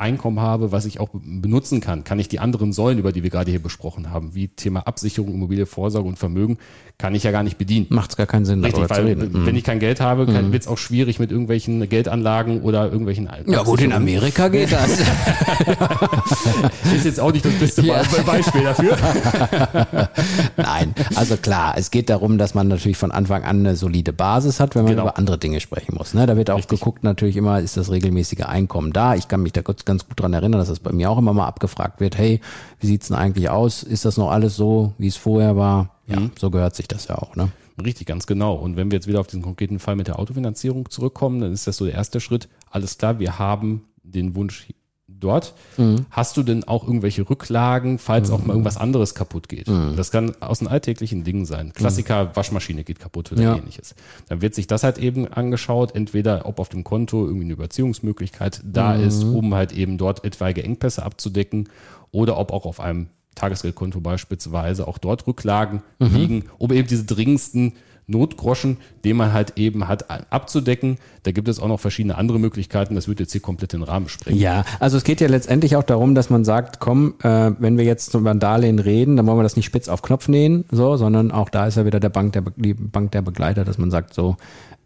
Einkommen 0.00 0.41
habe, 0.41 0.73
was 0.73 0.85
ich 0.87 0.99
auch 1.00 1.11
benutzen 1.12 1.81
kann, 1.81 2.05
kann 2.05 2.19
ich 2.19 2.29
die 2.29 2.38
anderen 2.41 2.73
Säulen, 2.73 2.99
über 2.99 3.12
die 3.12 3.23
wir 3.23 3.31
gerade 3.31 3.50
hier 3.50 3.62
besprochen 3.62 4.11
haben, 4.11 4.35
wie 4.35 4.49
Thema 4.49 4.87
Absicherung, 4.87 5.32
Immobilie, 5.35 5.67
Vorsorge 5.67 6.08
und 6.08 6.19
Vermögen, 6.19 6.58
kann 6.99 7.14
ich 7.14 7.23
ja 7.23 7.31
gar 7.31 7.43
nicht 7.43 7.56
bedienen. 7.58 7.87
Macht's 7.88 8.17
gar 8.17 8.26
keinen 8.26 8.44
Sinn, 8.44 8.62
Richtig, 8.64 8.88
weil 8.91 9.05
reden. 9.06 9.47
wenn 9.47 9.56
ich 9.56 9.64
kein 9.64 9.79
Geld 9.79 10.00
habe, 10.00 10.26
wird 10.52 10.62
es 10.62 10.69
auch 10.69 10.76
schwierig 10.79 11.19
mit 11.19 11.31
irgendwelchen 11.31 11.88
Geldanlagen 11.88 12.61
oder 12.62 12.85
irgendwelchen 12.85 13.29
Ja 13.47 13.62
gut, 13.62 13.81
in 13.81 13.93
Amerika 13.93 14.49
geht 14.49 14.70
das. 14.73 14.99
ist 16.94 17.05
jetzt 17.05 17.20
auch 17.20 17.32
nicht 17.32 17.44
das 17.44 17.55
beste 17.55 17.82
Ja. 17.82 18.03
Be- 18.03 18.23
Beispiel 18.25 18.62
dafür. 18.64 18.96
Nein, 20.56 20.94
also 21.14 21.37
klar, 21.37 21.75
es 21.76 21.91
geht 21.91 22.11
darum, 22.11 22.38
dass 22.38 22.55
man 22.55 22.69
natürlich 22.69 22.96
von 22.96 23.11
Anfang 23.12 23.44
an 23.44 23.61
eine 23.61 23.76
solide 23.76 24.12
Basis 24.12 24.61
hat, 24.61 24.75
wenn 24.75 24.82
man 24.85 24.91
Genau. 24.93 25.03
über 25.05 25.19
andere 25.19 25.38
Dinge 25.38 25.61
sprechen 25.61 25.94
muss. 25.96 26.14
Ne? 26.14 26.26
Da 26.26 26.37
wird 26.37 26.50
auch 26.50 26.67
geguckt 26.67 27.05
natürlich 27.05 27.37
immer, 27.37 27.61
ist 27.61 27.76
das 27.76 27.91
regelmäßige 27.91 28.41
Einkommen 28.43 28.93
da? 28.93 29.14
Ich 29.14 29.29
kann 29.29 29.43
mich 29.43 29.53
da 29.53 29.62
kurz, 29.62 29.85
ganz 29.90 30.06
gut 30.06 30.19
dran 30.19 30.32
erinnern, 30.32 30.58
dass 30.60 30.69
das 30.69 30.81
bei 30.81 30.92
mir 30.92 31.10
auch 31.10 31.19
immer 31.19 31.32
mal 31.32 31.46
abgefragt 31.46 32.00
wird, 32.00 32.16
hey, 32.16 32.40
wie 32.78 32.87
sieht's 32.87 33.08
denn 33.08 33.16
eigentlich 33.16 33.50
aus? 33.50 33.82
Ist 33.82 34.04
das 34.04 34.16
noch 34.16 34.31
alles 34.31 34.56
so, 34.56 34.94
wie 34.98 35.08
es 35.08 35.16
vorher 35.16 35.56
war? 35.56 35.96
Ja, 36.06 36.19
so 36.38 36.50
gehört 36.50 36.75
sich 36.75 36.88
das 36.88 37.08
ja 37.08 37.16
auch. 37.16 37.37
Ne? 37.37 37.50
Richtig, 37.84 38.06
ganz 38.06 38.26
genau. 38.26 38.54
Und 38.54 38.76
wenn 38.76 38.90
wir 38.90 38.96
jetzt 38.96 39.06
wieder 39.06 39.20
auf 39.20 39.26
diesen 39.26 39.42
konkreten 39.42 39.78
Fall 39.78 39.96
mit 39.96 40.08
der 40.08 40.19
Autofinanzierung 40.19 40.90
zurückkommen, 40.90 41.40
dann 41.40 41.52
ist 41.52 41.66
das 41.66 41.76
so 41.76 41.84
der 41.84 41.94
erste 41.94 42.20
Schritt. 42.20 42.48
Alles 42.70 42.98
klar, 42.98 43.19
wir 43.19 43.38
haben 43.38 43.84
den 44.02 44.34
Wunsch 44.34 44.69
dort. 45.20 45.55
Hast 46.11 46.37
du 46.37 46.43
denn 46.43 46.64
auch 46.64 46.84
irgendwelche 46.87 47.28
Rücklagen, 47.28 47.99
falls 47.99 48.31
auch 48.31 48.44
mal 48.44 48.52
irgendwas 48.55 48.76
anderes 48.76 49.14
kaputt 49.14 49.49
geht? 49.49 49.69
Das 49.96 50.11
kann 50.11 50.32
aus 50.40 50.58
den 50.61 50.69
alltäglichen 50.69 51.22
Dingen 51.25 51.44
sein. 51.46 51.72
Klassiker, 51.72 52.34
Waschmaschine 52.34 52.82
geht 52.84 52.99
kaputt 53.00 53.31
oder 53.32 53.43
Ja. 53.43 53.56
ähnliches. 53.56 53.94
Dann 54.28 54.43
wird 54.43 54.55
sich 54.55 54.67
das 54.67 54.82
halt 54.82 54.99
eben 54.99 55.28
angeschaut, 55.28 55.94
entweder 55.94 56.46
ob 56.46 56.58
auf 56.58 56.69
dem 56.69 56.82
Konto 56.84 57.25
irgendwie 57.26 57.44
eine 57.44 57.52
Überziehungsmöglichkeit 57.55 58.62
da 58.64 58.94
ist, 58.94 59.22
um 59.25 59.55
halt 59.55 59.72
eben 59.72 59.99
dort 59.99 60.25
etwaige 60.25 60.62
Engpässe 60.62 61.05
abzudecken 61.05 61.69
oder 62.11 62.38
ob 62.38 62.52
auch 62.52 62.67
auf 62.67 62.81
einem 62.81 63.08
Tagesgeldkonto 63.37 64.00
beispielsweise 64.00 64.87
auch 64.88 64.99
dort 64.99 65.26
Rücklagen 65.26 65.82
liegen, 65.99 66.46
um 66.58 66.72
eben 66.72 66.88
diese 66.88 67.05
dringendsten 67.05 67.75
Notgroschen, 68.06 68.79
den 69.05 69.17
man 69.17 69.32
halt 69.32 69.55
eben 69.56 69.88
hat, 69.88 70.11
abzudecken. 70.32 70.99
Da 71.23 71.32
gibt 71.32 71.49
es 71.49 71.61
auch 71.61 71.69
noch 71.69 71.81
verschiedene 71.81 72.17
andere 72.17 72.38
Möglichkeiten. 72.38 72.94
Das 72.94 73.08
wird 73.08 73.20
jetzt 73.20 73.32
hier 73.32 73.41
komplett 73.41 73.73
den 73.73 73.82
Rahmen 73.82 74.08
sprengen. 74.08 74.38
Ja, 74.38 74.64
also 74.79 74.97
es 74.97 75.05
geht 75.05 75.20
ja 75.20 75.29
letztendlich 75.29 75.76
auch 75.76 75.82
darum, 75.82 76.14
dass 76.14 76.31
man 76.31 76.44
sagt, 76.44 76.81
komm, 76.81 77.14
äh, 77.23 77.52
wenn 77.58 77.79
wir 77.79 77.85
jetzt 77.85 78.14
über 78.14 78.31
ein 78.31 78.41
Darlehen 78.41 78.79
reden, 78.79 79.17
dann 79.17 79.26
wollen 79.26 79.38
wir 79.38 79.43
das 79.43 79.56
nicht 79.56 79.67
spitz 79.67 79.88
auf 79.88 80.02
Knopf 80.02 80.29
nähen, 80.29 80.64
so, 80.70 80.97
sondern 80.97 81.31
auch 81.31 81.49
da 81.49 81.67
ist 81.67 81.76
ja 81.76 81.85
wieder 81.85 82.00
der 82.00 82.08
Bank 82.08 82.32
der, 82.32 82.43
die 82.56 82.75
Bank 82.75 83.12
der 83.12 83.23
Begleiter, 83.23 83.64
dass 83.64 83.79
man 83.79 83.91
sagt, 83.91 84.14
so, 84.14 84.37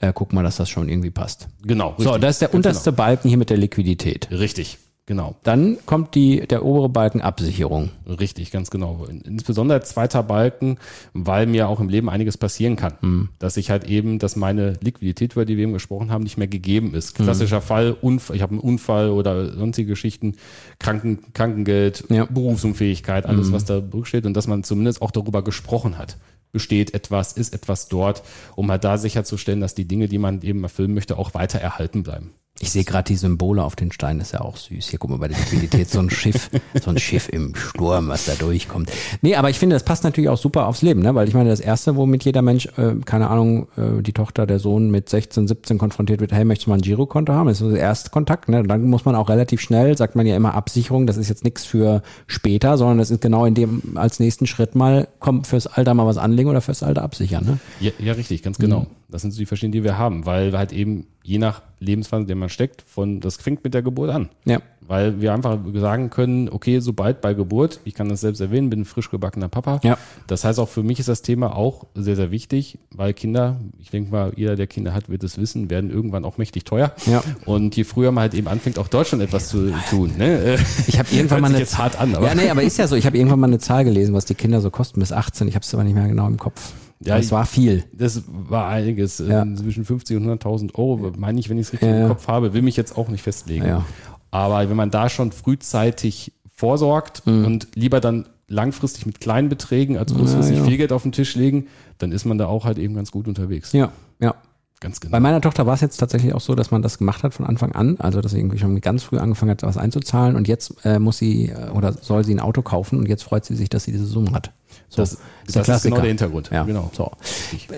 äh, 0.00 0.12
guck 0.14 0.32
mal, 0.32 0.42
dass 0.42 0.56
das 0.56 0.68
schon 0.68 0.88
irgendwie 0.88 1.10
passt. 1.10 1.48
Genau. 1.62 1.94
So, 1.98 2.10
richtig. 2.10 2.20
das 2.22 2.30
ist 2.32 2.42
der 2.42 2.48
Ganz 2.48 2.56
unterste 2.56 2.92
Balken 2.92 3.28
hier 3.28 3.38
mit 3.38 3.50
der 3.50 3.56
Liquidität. 3.56 4.28
Genau. 4.28 4.40
Richtig, 4.40 4.78
genau. 5.06 5.36
Dann 5.42 5.78
kommt 5.86 6.14
die, 6.14 6.46
der 6.46 6.64
obere 6.64 6.88
Balken 6.88 7.20
Absicherung. 7.20 7.90
Richtig, 8.06 8.50
ganz 8.50 8.70
genau. 8.70 9.06
Insbesondere 9.24 9.80
zweiter 9.82 10.22
Balken, 10.22 10.78
weil 11.12 11.46
mir 11.46 11.68
auch 11.68 11.80
im 11.80 11.88
Leben 11.88 12.08
einiges 12.08 12.38
passieren 12.38 12.76
kann. 12.76 12.94
Hm. 13.00 13.28
Dass 13.38 13.56
ich 13.56 13.70
halt 13.70 13.84
eben, 13.84 14.18
dass 14.18 14.36
meine 14.36 14.74
Liquidität, 14.80 15.32
über 15.32 15.44
die 15.44 15.56
wir 15.56 15.64
eben 15.64 15.72
gesprochen 15.72 16.10
haben, 16.10 16.24
nicht 16.24 16.38
mehr 16.38 16.48
gegeben 16.48 16.94
ist. 16.94 17.18
Hm. 17.18 17.24
Klassischer 17.24 17.60
Fall, 17.60 17.96
Unfall, 18.00 18.36
ich 18.36 18.42
habe 18.42 18.52
einen 18.52 18.60
Unfall 18.60 19.10
oder 19.10 19.52
sonstige 19.54 19.88
Geschichten, 19.88 20.36
Kranken, 20.78 21.32
Krankengeld, 21.32 22.04
Ja. 22.08 22.26
Berufsunfähigkeit, 22.26 23.26
alles, 23.26 23.52
was 23.52 23.64
da 23.64 23.82
steht 24.04 24.26
und 24.26 24.34
dass 24.34 24.46
man 24.46 24.64
zumindest 24.64 25.02
auch 25.02 25.10
darüber 25.10 25.42
gesprochen 25.42 25.98
hat. 25.98 26.16
Besteht 26.52 26.94
etwas, 26.94 27.32
ist 27.32 27.52
etwas 27.52 27.88
dort, 27.88 28.22
um 28.54 28.70
halt 28.70 28.84
da 28.84 28.96
sicherzustellen, 28.96 29.60
dass 29.60 29.74
die 29.74 29.88
Dinge, 29.88 30.06
die 30.06 30.18
man 30.18 30.40
eben 30.42 30.62
erfüllen 30.62 30.94
möchte, 30.94 31.18
auch 31.18 31.34
weiter 31.34 31.58
erhalten 31.58 32.04
bleiben. 32.04 32.32
Ich 32.60 32.70
sehe 32.70 32.84
gerade 32.84 33.08
die 33.08 33.16
Symbole 33.16 33.64
auf 33.64 33.74
den 33.74 33.90
Steinen, 33.90 34.20
ist 34.20 34.32
ja 34.32 34.40
auch 34.40 34.56
süß. 34.56 34.88
Hier 34.88 35.00
guck 35.00 35.10
mal 35.10 35.18
bei 35.18 35.26
der 35.26 35.36
Liquidität, 35.36 35.90
so 35.90 35.98
ein 35.98 36.08
Schiff, 36.08 36.50
so 36.80 36.90
ein 36.90 36.98
Schiff 36.98 37.28
im 37.28 37.52
Sturm, 37.56 38.06
was 38.06 38.26
da 38.26 38.34
durchkommt. 38.36 38.92
Nee, 39.22 39.34
aber 39.34 39.50
ich 39.50 39.58
finde, 39.58 39.74
das 39.74 39.82
passt 39.82 40.04
natürlich 40.04 40.30
auch 40.30 40.38
super 40.38 40.68
aufs 40.68 40.80
Leben, 40.80 41.02
ne? 41.02 41.16
Weil 41.16 41.26
ich 41.26 41.34
meine, 41.34 41.50
das 41.50 41.58
Erste, 41.58 41.96
womit 41.96 42.24
jeder 42.24 42.42
Mensch, 42.42 42.66
äh, 42.76 42.94
keine 43.04 43.28
Ahnung, 43.28 43.66
äh, 43.76 44.02
die 44.02 44.12
Tochter, 44.12 44.46
der 44.46 44.60
Sohn 44.60 44.92
mit 44.92 45.08
16, 45.08 45.48
17 45.48 45.78
konfrontiert 45.78 46.20
wird, 46.20 46.30
hey, 46.30 46.44
möchtest 46.44 46.66
du 46.66 46.70
mal 46.70 46.76
ein 46.76 46.82
Girokonto 46.82 47.32
haben? 47.32 47.48
Das 47.48 47.56
ist 47.56 47.66
so 47.66 47.70
der 47.70 47.80
erste 47.80 48.10
Kontakt, 48.10 48.48
ne? 48.48 48.62
Dann 48.62 48.84
muss 48.84 49.04
man 49.04 49.16
auch 49.16 49.28
relativ 49.30 49.60
schnell, 49.60 49.96
sagt 49.98 50.14
man 50.14 50.24
ja 50.24 50.36
immer 50.36 50.54
Absicherung, 50.54 51.08
das 51.08 51.16
ist 51.16 51.28
jetzt 51.28 51.42
nichts 51.42 51.64
für 51.64 52.02
später, 52.28 52.78
sondern 52.78 52.98
das 52.98 53.10
ist 53.10 53.20
genau 53.20 53.46
in 53.46 53.54
dem 53.54 53.96
als 53.96 54.20
nächsten 54.20 54.46
Schritt 54.46 54.76
mal, 54.76 55.08
komm, 55.18 55.42
fürs 55.42 55.66
Alter 55.66 55.92
mal 55.94 56.06
was 56.06 56.18
anlegen 56.18 56.50
oder 56.50 56.60
fürs 56.60 56.84
Alter 56.84 57.02
absichern, 57.02 57.44
ne? 57.44 57.58
Ja, 57.80 57.90
ja 57.98 58.12
richtig, 58.12 58.44
ganz 58.44 58.58
genau. 58.58 58.86
Das 59.08 59.22
sind 59.22 59.32
so 59.32 59.38
die 59.38 59.46
verschiedenen, 59.46 59.72
die 59.72 59.84
wir 59.84 59.98
haben, 59.98 60.26
weil 60.26 60.56
halt 60.56 60.72
eben 60.72 61.06
je 61.22 61.38
nach 61.38 61.62
Lebensphase, 61.80 62.22
in 62.22 62.26
der 62.26 62.36
man 62.36 62.50
steckt, 62.50 62.82
von 62.82 63.20
das 63.20 63.36
fängt 63.36 63.64
mit 63.64 63.72
der 63.74 63.82
Geburt 63.82 64.10
an. 64.10 64.28
Ja. 64.44 64.60
Weil 64.86 65.22
wir 65.22 65.32
einfach 65.32 65.58
sagen 65.74 66.10
können, 66.10 66.50
okay, 66.50 66.80
sobald 66.80 67.22
bei 67.22 67.32
Geburt, 67.32 67.80
ich 67.84 67.94
kann 67.94 68.10
das 68.10 68.20
selbst 68.20 68.40
erwähnen, 68.40 68.68
bin 68.68 68.82
ein 68.82 68.84
frisch 68.84 69.10
gebackener 69.10 69.48
Papa. 69.48 69.80
Ja. 69.82 69.96
Das 70.26 70.44
heißt 70.44 70.58
auch 70.58 70.68
für 70.68 70.82
mich 70.82 71.00
ist 71.00 71.08
das 71.08 71.22
Thema 71.22 71.56
auch 71.56 71.86
sehr, 71.94 72.16
sehr 72.16 72.30
wichtig, 72.30 72.78
weil 72.90 73.14
Kinder, 73.14 73.56
ich 73.80 73.90
denke 73.90 74.10
mal, 74.10 74.32
jeder, 74.36 74.56
der 74.56 74.66
Kinder 74.66 74.92
hat, 74.92 75.08
wird 75.08 75.24
es 75.24 75.38
wissen, 75.38 75.70
werden 75.70 75.90
irgendwann 75.90 76.26
auch 76.26 76.36
mächtig 76.36 76.64
teuer. 76.64 76.92
Ja. 77.06 77.24
Und 77.46 77.74
je 77.76 77.84
früher 77.84 78.12
man 78.12 78.22
halt 78.22 78.34
eben 78.34 78.48
anfängt, 78.48 78.78
auch 78.78 78.88
Deutschland 78.88 79.22
etwas 79.22 79.48
zu 79.48 79.72
tun. 79.88 80.12
Ne? 80.18 80.58
Ich 80.86 80.98
habe 80.98 81.08
irgendwann 81.12 81.40
mal 81.40 81.48
eine 81.48 81.60
jetzt 81.60 81.78
hart 81.78 81.98
an, 81.98 82.14
aber 82.14 82.26
ja, 82.26 82.34
nee, 82.34 82.50
aber 82.50 82.62
ist 82.62 82.76
ja 82.76 82.86
so. 82.86 82.96
Ich 82.96 83.06
habe 83.06 83.16
irgendwann 83.16 83.40
mal 83.40 83.46
eine 83.46 83.58
Zahl 83.58 83.84
gelesen, 83.84 84.14
was 84.14 84.26
die 84.26 84.34
Kinder 84.34 84.60
so 84.60 84.70
kosten 84.70 85.00
bis 85.00 85.12
18. 85.12 85.48
Ich 85.48 85.54
habe 85.54 85.62
es 85.62 85.72
aber 85.72 85.84
nicht 85.84 85.94
mehr 85.94 86.06
genau 86.08 86.26
im 86.26 86.36
Kopf. 86.36 86.72
Ja, 87.04 87.18
es 87.18 87.30
war 87.32 87.44
viel. 87.46 87.84
Das 87.92 88.22
war 88.28 88.68
einiges. 88.68 89.18
Ja. 89.18 89.42
äh, 89.44 89.54
Zwischen 89.54 89.84
50 89.84 90.16
und 90.16 90.26
100.000 90.26 90.74
Euro, 90.74 91.12
meine 91.16 91.38
ich, 91.40 91.48
wenn 91.50 91.58
ich 91.58 91.66
es 91.68 91.72
richtig 91.72 91.88
im 91.88 92.08
Kopf 92.08 92.28
habe, 92.28 92.54
will 92.54 92.62
mich 92.62 92.76
jetzt 92.76 92.96
auch 92.96 93.08
nicht 93.08 93.22
festlegen. 93.22 93.82
Aber 94.30 94.68
wenn 94.68 94.76
man 94.76 94.90
da 94.90 95.08
schon 95.08 95.30
frühzeitig 95.32 96.32
vorsorgt 96.54 97.26
Mhm. 97.26 97.44
und 97.44 97.68
lieber 97.74 98.00
dann 98.00 98.26
langfristig 98.48 99.06
mit 99.06 99.20
kleinen 99.20 99.48
Beträgen 99.48 99.96
als 99.96 100.14
kurzfristig 100.14 100.60
viel 100.60 100.76
Geld 100.76 100.92
auf 100.92 101.02
den 101.02 101.12
Tisch 101.12 101.34
legen, 101.34 101.66
dann 101.98 102.12
ist 102.12 102.24
man 102.24 102.38
da 102.38 102.46
auch 102.46 102.64
halt 102.64 102.78
eben 102.78 102.94
ganz 102.94 103.10
gut 103.10 103.26
unterwegs. 103.28 103.72
Ja, 103.72 103.90
ja. 104.20 104.34
Ganz 104.80 105.00
genau. 105.00 105.12
Bei 105.12 105.20
meiner 105.20 105.40
Tochter 105.40 105.64
war 105.66 105.72
es 105.74 105.80
jetzt 105.80 105.96
tatsächlich 105.96 106.34
auch 106.34 106.42
so, 106.42 106.54
dass 106.54 106.70
man 106.70 106.82
das 106.82 106.98
gemacht 106.98 107.22
hat 107.22 107.32
von 107.32 107.46
Anfang 107.46 107.72
an, 107.72 107.96
also 108.00 108.20
dass 108.20 108.32
sie 108.32 108.38
irgendwie 108.38 108.58
schon 108.58 108.78
ganz 108.82 109.02
früh 109.02 109.16
angefangen 109.16 109.50
hat, 109.52 109.62
was 109.62 109.78
einzuzahlen 109.78 110.36
und 110.36 110.46
jetzt 110.46 110.74
äh, 110.84 110.98
muss 110.98 111.16
sie 111.16 111.48
äh, 111.48 111.70
oder 111.70 111.92
soll 111.94 112.22
sie 112.24 112.34
ein 112.34 112.40
Auto 112.40 112.60
kaufen 112.60 112.98
und 112.98 113.08
jetzt 113.08 113.22
freut 113.22 113.46
sie 113.46 113.54
sich, 113.56 113.70
dass 113.70 113.84
sie 113.84 113.92
diese 113.92 114.04
Summe 114.04 114.32
hat. 114.32 114.50
So, 114.94 115.02
Das- 115.02 115.18
das 115.52 115.68
ist 115.78 115.82
genau 115.84 115.96
der 115.96 116.08
Hintergrund. 116.08 116.50
Ja, 116.52 116.64
Genau. 116.64 116.90
So. 116.94 117.10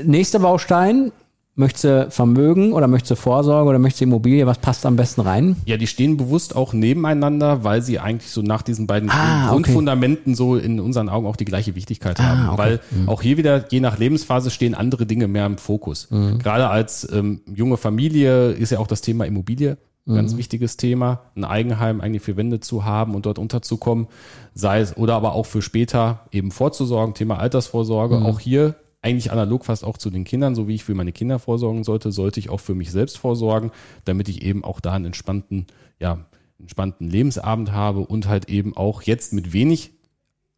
Nächster 0.04 0.38
Baustein, 0.38 1.12
Möchtest 1.58 1.85
du 1.85 2.11
Vermögen 2.11 2.75
oder 2.75 2.87
möchtest 2.87 3.12
du 3.12 3.16
Vorsorge 3.16 3.70
oder 3.70 3.78
möchtest 3.78 4.02
du 4.02 4.04
Immobilie? 4.04 4.46
Was 4.46 4.58
passt 4.58 4.85
am 4.85 4.94
besten 4.96 5.23
rein? 5.23 5.56
Ja, 5.64 5.78
die 5.78 5.87
stehen 5.87 6.18
bewusst 6.18 6.54
auch 6.54 6.75
nebeneinander, 6.75 7.64
weil 7.64 7.80
sie 7.80 7.99
eigentlich 7.99 8.30
so 8.30 8.42
nach 8.42 8.61
diesen 8.61 8.87
beiden 8.87 9.08
Ah, 9.08 9.49
Grundfundamenten 9.49 10.35
so 10.35 10.56
in 10.56 10.78
unseren 10.80 11.08
Augen 11.08 11.26
auch 11.26 11.37
die 11.37 11.46
gleiche 11.46 11.75
Wichtigkeit 11.75 12.20
Ah, 12.20 12.25
haben. 12.25 12.49
okay. 12.50 12.58
Weil 12.58 12.80
auch 13.08 13.23
hier 13.23 13.38
wieder, 13.38 13.64
je 13.73 13.80
nach 13.80 13.96
Lebensphase, 13.96 14.50
stehen 14.50 14.75
andere 14.75 15.06
Dinge 15.06 15.28
mehr 15.28 15.46
im 15.46 15.56
Fokus. 15.56 16.08
Mhm. 16.11 16.40
Gerade 16.40 16.68
als 16.68 17.08
ähm, 17.11 17.40
junge 17.46 17.78
Familie 17.78 18.50
ist 18.50 18.68
ja 18.73 18.78
auch 18.78 18.87
das 18.87 19.00
Thema 19.00 19.25
Immobilie 19.25 19.78
ein 20.06 20.12
Mhm. 20.12 20.16
ganz 20.16 20.36
wichtiges 20.36 20.76
Thema, 20.76 21.22
ein 21.34 21.44
Eigenheim 21.44 22.00
eigentlich 22.00 22.22
für 22.22 22.36
Wände 22.36 22.60
zu 22.60 22.84
haben 22.84 23.14
und 23.14 23.26
dort 23.26 23.38
unterzukommen, 23.38 24.06
sei 24.54 24.80
es 24.80 24.96
oder 24.96 25.14
aber 25.14 25.32
auch 25.32 25.46
für 25.46 25.62
später 25.62 26.26
eben 26.30 26.50
vorzusorgen, 26.50 27.14
Thema 27.14 27.38
Altersvorsorge. 27.38 28.18
Mhm. 28.18 28.26
Auch 28.26 28.40
hier 28.40 28.76
eigentlich 29.02 29.30
analog 29.30 29.64
fast 29.64 29.84
auch 29.84 29.98
zu 29.98 30.10
den 30.10 30.25
Kindern, 30.25 30.54
so 30.54 30.66
wie 30.68 30.75
ich 30.75 30.84
für 30.84 30.94
meine 30.94 31.12
Kinder 31.12 31.38
vorsorgen 31.38 31.84
sollte, 31.84 32.10
sollte 32.12 32.40
ich 32.40 32.50
auch 32.50 32.60
für 32.60 32.75
mich 32.75 32.90
selbst 32.90 33.18
vorsorgen, 33.18 33.70
damit 34.04 34.28
ich 34.28 34.42
eben 34.42 34.64
auch 34.64 34.80
da 34.80 34.92
einen 34.92 35.06
entspannten, 35.06 35.66
ja, 36.00 36.26
entspannten 36.58 37.10
Lebensabend 37.10 37.70
habe 37.72 38.00
und 38.00 38.26
halt 38.28 38.48
eben 38.48 38.76
auch 38.76 39.02
jetzt 39.02 39.32
mit 39.32 39.52
wenig 39.52 39.92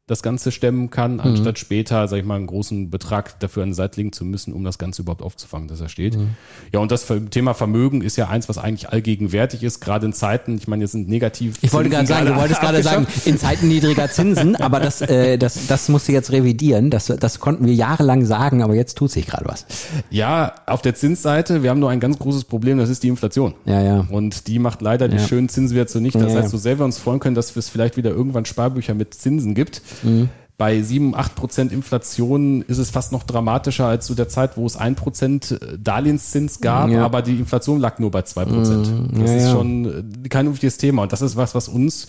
das 0.08 0.22
Ganze 0.22 0.50
stemmen 0.50 0.90
kann, 0.90 1.20
anstatt 1.20 1.58
später, 1.58 2.08
sag 2.08 2.16
ich 2.18 2.24
mal, 2.24 2.34
einen 2.36 2.46
großen 2.46 2.90
Betrag 2.90 3.38
dafür 3.40 3.62
an 3.62 3.68
die 3.68 3.74
Seite 3.74 4.00
legen 4.00 4.12
zu 4.12 4.24
müssen, 4.24 4.52
um 4.54 4.64
das 4.64 4.78
Ganze 4.78 5.02
überhaupt 5.02 5.22
aufzufangen, 5.22 5.68
dass 5.68 5.80
er 5.80 5.88
steht. 5.88 6.18
Ja, 6.72 6.80
und 6.80 6.90
das 6.90 7.06
Thema 7.30 7.54
Vermögen 7.54 8.00
ist 8.00 8.16
ja 8.16 8.28
eins, 8.28 8.48
was 8.48 8.58
eigentlich 8.58 8.88
allgegenwärtig 8.88 9.62
ist, 9.62 9.80
gerade 9.80 10.06
in 10.06 10.12
Zeiten, 10.12 10.56
ich 10.56 10.66
meine, 10.66 10.82
jetzt 10.84 10.92
sind 10.92 11.08
negativ. 11.08 11.58
Ich 11.60 11.72
wollte 11.72 11.90
gerade 11.90 12.06
sagen, 12.06 12.26
du 12.26 12.36
wolltest 12.36 12.60
gerade 12.60 12.82
sagen, 12.82 13.06
in 13.26 13.38
Zeiten 13.38 13.68
niedriger 13.68 14.10
Zinsen, 14.10 14.56
aber 14.60 14.80
das, 14.80 15.02
äh, 15.02 15.36
das, 15.36 15.66
das 15.66 15.88
musst 15.90 16.08
du 16.08 16.12
jetzt 16.12 16.32
revidieren. 16.32 16.90
Das, 16.90 17.06
das 17.06 17.38
konnten 17.38 17.66
wir 17.66 17.74
jahrelang 17.74 18.24
sagen, 18.24 18.62
aber 18.62 18.74
jetzt 18.74 18.96
tut 18.96 19.10
sich 19.10 19.26
gerade 19.26 19.44
was. 19.44 19.66
Ja, 20.10 20.54
auf 20.66 20.80
der 20.80 20.94
Zinsseite, 20.94 21.62
wir 21.62 21.68
haben 21.70 21.80
nur 21.80 21.90
ein 21.90 22.00
ganz 22.00 22.18
großes 22.18 22.44
Problem, 22.44 22.78
das 22.78 22.88
ist 22.88 23.02
die 23.02 23.08
Inflation. 23.08 23.54
Ja, 23.66 23.82
ja. 23.82 24.06
Und 24.10 24.48
die 24.48 24.58
macht 24.58 24.80
leider 24.80 25.08
die 25.08 25.16
Ja. 25.18 25.26
schönen 25.28 25.50
Zinswerte 25.50 25.92
zunichte. 25.92 26.18
Das 26.18 26.32
Ja, 26.32 26.40
heißt, 26.40 26.50
so 26.50 26.56
sehr 26.56 26.78
wir 26.78 26.84
uns 26.86 26.96
freuen 26.96 27.20
können, 27.20 27.34
dass 27.34 27.54
es 27.54 27.68
vielleicht 27.68 27.96
wieder 27.98 28.10
irgendwann 28.10 28.46
Sparbücher 28.46 28.94
mit 28.94 29.12
Zinsen 29.12 29.54
gibt. 29.54 29.82
Mhm. 30.02 30.28
Bei 30.56 30.82
7, 30.82 31.14
8 31.14 31.36
Prozent 31.36 31.70
Inflation 31.70 32.62
ist 32.62 32.78
es 32.78 32.90
fast 32.90 33.12
noch 33.12 33.22
dramatischer 33.22 33.86
als 33.86 34.06
zu 34.06 34.16
der 34.16 34.28
Zeit, 34.28 34.56
wo 34.56 34.66
es 34.66 34.76
1 34.76 34.98
Prozent 34.98 35.56
Darlehenszins 35.78 36.60
gab, 36.60 36.88
Ja. 36.90 37.04
aber 37.04 37.22
die 37.22 37.36
Inflation 37.36 37.78
lag 37.78 38.00
nur 38.00 38.10
bei 38.10 38.22
2 38.22 38.44
Prozent. 38.44 38.92
Das 39.12 39.30
Ja, 39.30 39.36
ist 39.36 39.44
ja. 39.44 39.50
schon 39.52 39.84
äh, 40.24 40.28
kein 40.28 40.50
wichtiges 40.50 40.76
Thema. 40.76 41.02
Und 41.02 41.12
das 41.12 41.22
ist 41.22 41.36
was, 41.36 41.54
was 41.54 41.68
uns 41.68 42.08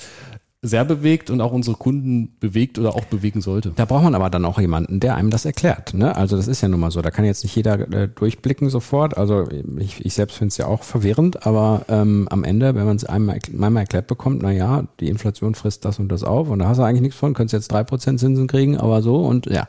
sehr 0.62 0.84
bewegt 0.84 1.30
und 1.30 1.40
auch 1.40 1.54
unsere 1.54 1.78
Kunden 1.78 2.36
bewegt 2.42 2.78
oder 2.80 2.94
auch 2.94 3.06
bewegen 3.06 3.40
sollte. 3.40 3.72
Da 3.78 3.86
braucht 3.86 4.04
man 4.04 4.14
aber 4.14 4.30
dann 4.30 4.44
auch 4.44 4.60
jemanden, 4.60 5.00
der 5.00 5.16
einem 5.16 5.30
das 5.30 5.46
erklärt. 5.46 5.94
Ne? 5.94 6.14
Also 6.14 6.36
das 6.36 6.50
ist 6.50 6.60
ja 6.60 6.68
nun 6.68 6.82
mal 6.82 6.92
so. 6.92 7.02
Da 7.02 7.12
kann 7.12 7.24
jetzt 7.24 7.44
nicht 7.44 7.56
jeder 7.56 7.80
äh, 7.94 8.10
durchblicken 8.10 8.70
sofort. 8.70 9.18
Also 9.18 9.48
ich, 9.78 10.06
ich 10.06 10.14
selbst 10.14 10.38
finde 10.38 10.50
es 10.50 10.58
ja 10.58 10.66
auch 10.66 10.84
verwirrend, 10.84 11.46
aber 11.46 11.86
ähm, 11.88 12.28
am 12.30 12.44
Ende, 12.44 12.76
wenn 12.76 12.86
man 12.86 12.98
es 12.98 13.06
einmal, 13.06 13.40
einmal 13.54 13.84
erklärt 13.84 14.08
bekommt, 14.08 14.42
na 14.42 14.52
ja, 14.52 14.84
die 15.00 15.08
Inflation 15.08 15.56
frisst 15.56 15.86
das 15.86 15.98
und 15.98 16.10
das 16.10 16.26
auf 16.26 16.50
und 16.50 16.60
da 16.60 16.68
hast 16.68 16.78
du 16.78 16.84
eigentlich 16.84 17.04
nichts 17.04 17.18
von, 17.18 17.34
könntest 17.34 17.54
jetzt 17.54 17.72
drei 17.72 17.86
Prozent 17.86 18.20
Zinsen 18.20 18.48
kriegen, 18.48 18.78
aber 18.78 19.02
so 19.02 19.26
und 19.26 19.46
ja, 19.46 19.66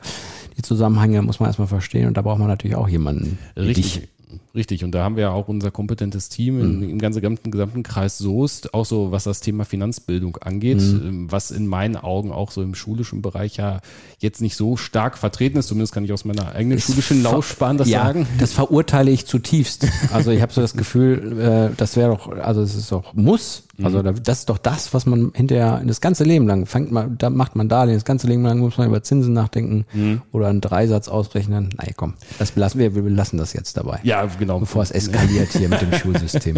die 0.57 0.61
Zusammenhänge 0.61 1.21
muss 1.21 1.39
man 1.39 1.47
erstmal 1.47 1.69
verstehen 1.69 2.07
und 2.07 2.17
da 2.17 2.21
braucht 2.21 2.39
man 2.39 2.49
natürlich 2.49 2.75
auch 2.75 2.89
jemanden. 2.89 3.39
Richtig. 3.55 4.09
Richtig, 4.53 4.83
und 4.83 4.91
da 4.91 5.03
haben 5.03 5.15
wir 5.15 5.23
ja 5.23 5.31
auch 5.31 5.47
unser 5.47 5.71
kompetentes 5.71 6.27
Team 6.27 6.57
Mhm. 6.79 6.83
im 6.89 6.99
ganzen 6.99 7.21
gesamten, 7.21 7.51
gesamten 7.51 7.83
Kreis 7.83 8.17
Soest, 8.17 8.73
auch 8.73 8.85
so 8.85 9.11
was 9.11 9.23
das 9.23 9.39
Thema 9.39 9.63
Finanzbildung 9.63 10.37
angeht, 10.37 10.79
Mhm. 10.81 11.01
ähm, 11.07 11.31
was 11.31 11.51
in 11.51 11.67
meinen 11.67 11.95
Augen 11.95 12.31
auch 12.33 12.51
so 12.51 12.61
im 12.61 12.75
schulischen 12.75 13.21
Bereich 13.21 13.55
ja 13.57 13.79
jetzt 14.19 14.41
nicht 14.41 14.57
so 14.57 14.75
stark 14.75 15.17
vertreten 15.17 15.57
ist. 15.57 15.67
Zumindest 15.67 15.93
kann 15.93 16.03
ich 16.03 16.11
aus 16.11 16.25
meiner 16.25 16.53
eigenen 16.53 16.79
schulischen 16.81 17.23
Laufbahn 17.23 17.77
das 17.77 17.87
ja, 17.87 18.03
sagen. 18.03 18.27
das 18.39 18.51
verurteile 18.51 19.09
ich 19.11 19.25
zutiefst. 19.25 19.87
Also 20.11 20.31
ich 20.31 20.41
habe 20.41 20.51
so 20.51 20.59
das 20.59 20.73
Gefühl, 20.73 21.71
äh, 21.71 21.75
das 21.77 21.95
wäre 21.95 22.09
doch, 22.11 22.29
also 22.29 22.61
es 22.61 22.75
ist 22.75 22.91
doch 22.91 23.13
muss. 23.13 23.63
Also 23.81 24.01
da- 24.01 24.11
das 24.11 24.39
ist 24.39 24.49
doch 24.49 24.57
das, 24.57 24.93
was 24.93 25.05
man 25.05 25.31
hinterher 25.33 25.81
das 25.85 26.01
ganze 26.01 26.23
Leben 26.23 26.45
lang 26.45 26.65
fängt 26.65 26.91
man, 26.91 27.17
da 27.17 27.29
macht 27.29 27.55
man 27.55 27.69
Darlehen, 27.69 27.95
das 27.95 28.05
ganze 28.05 28.27
Leben 28.27 28.43
lang 28.43 28.59
muss 28.59 28.77
man 28.77 28.87
über 28.87 29.01
Zinsen 29.01 29.33
nachdenken 29.33 29.85
oder 30.31 30.47
einen 30.47 30.61
Dreisatz 30.61 31.07
ausrechnen. 31.07 31.69
Nein, 31.77 31.93
komm, 31.95 32.13
das 32.37 32.51
belassen 32.51 32.79
wir, 32.79 32.93
wir 32.95 33.01
belassen 33.01 33.39
das 33.39 33.53
jetzt 33.53 33.77
dabei. 33.77 33.99
Ja, 34.03 34.25
genau. 34.25 34.59
Bevor 34.59 34.83
es 34.83 34.91
eskaliert 34.91 35.49
hier 35.53 35.69
mit 35.69 35.81
dem 35.81 35.93
Schulsystem. 35.99 36.57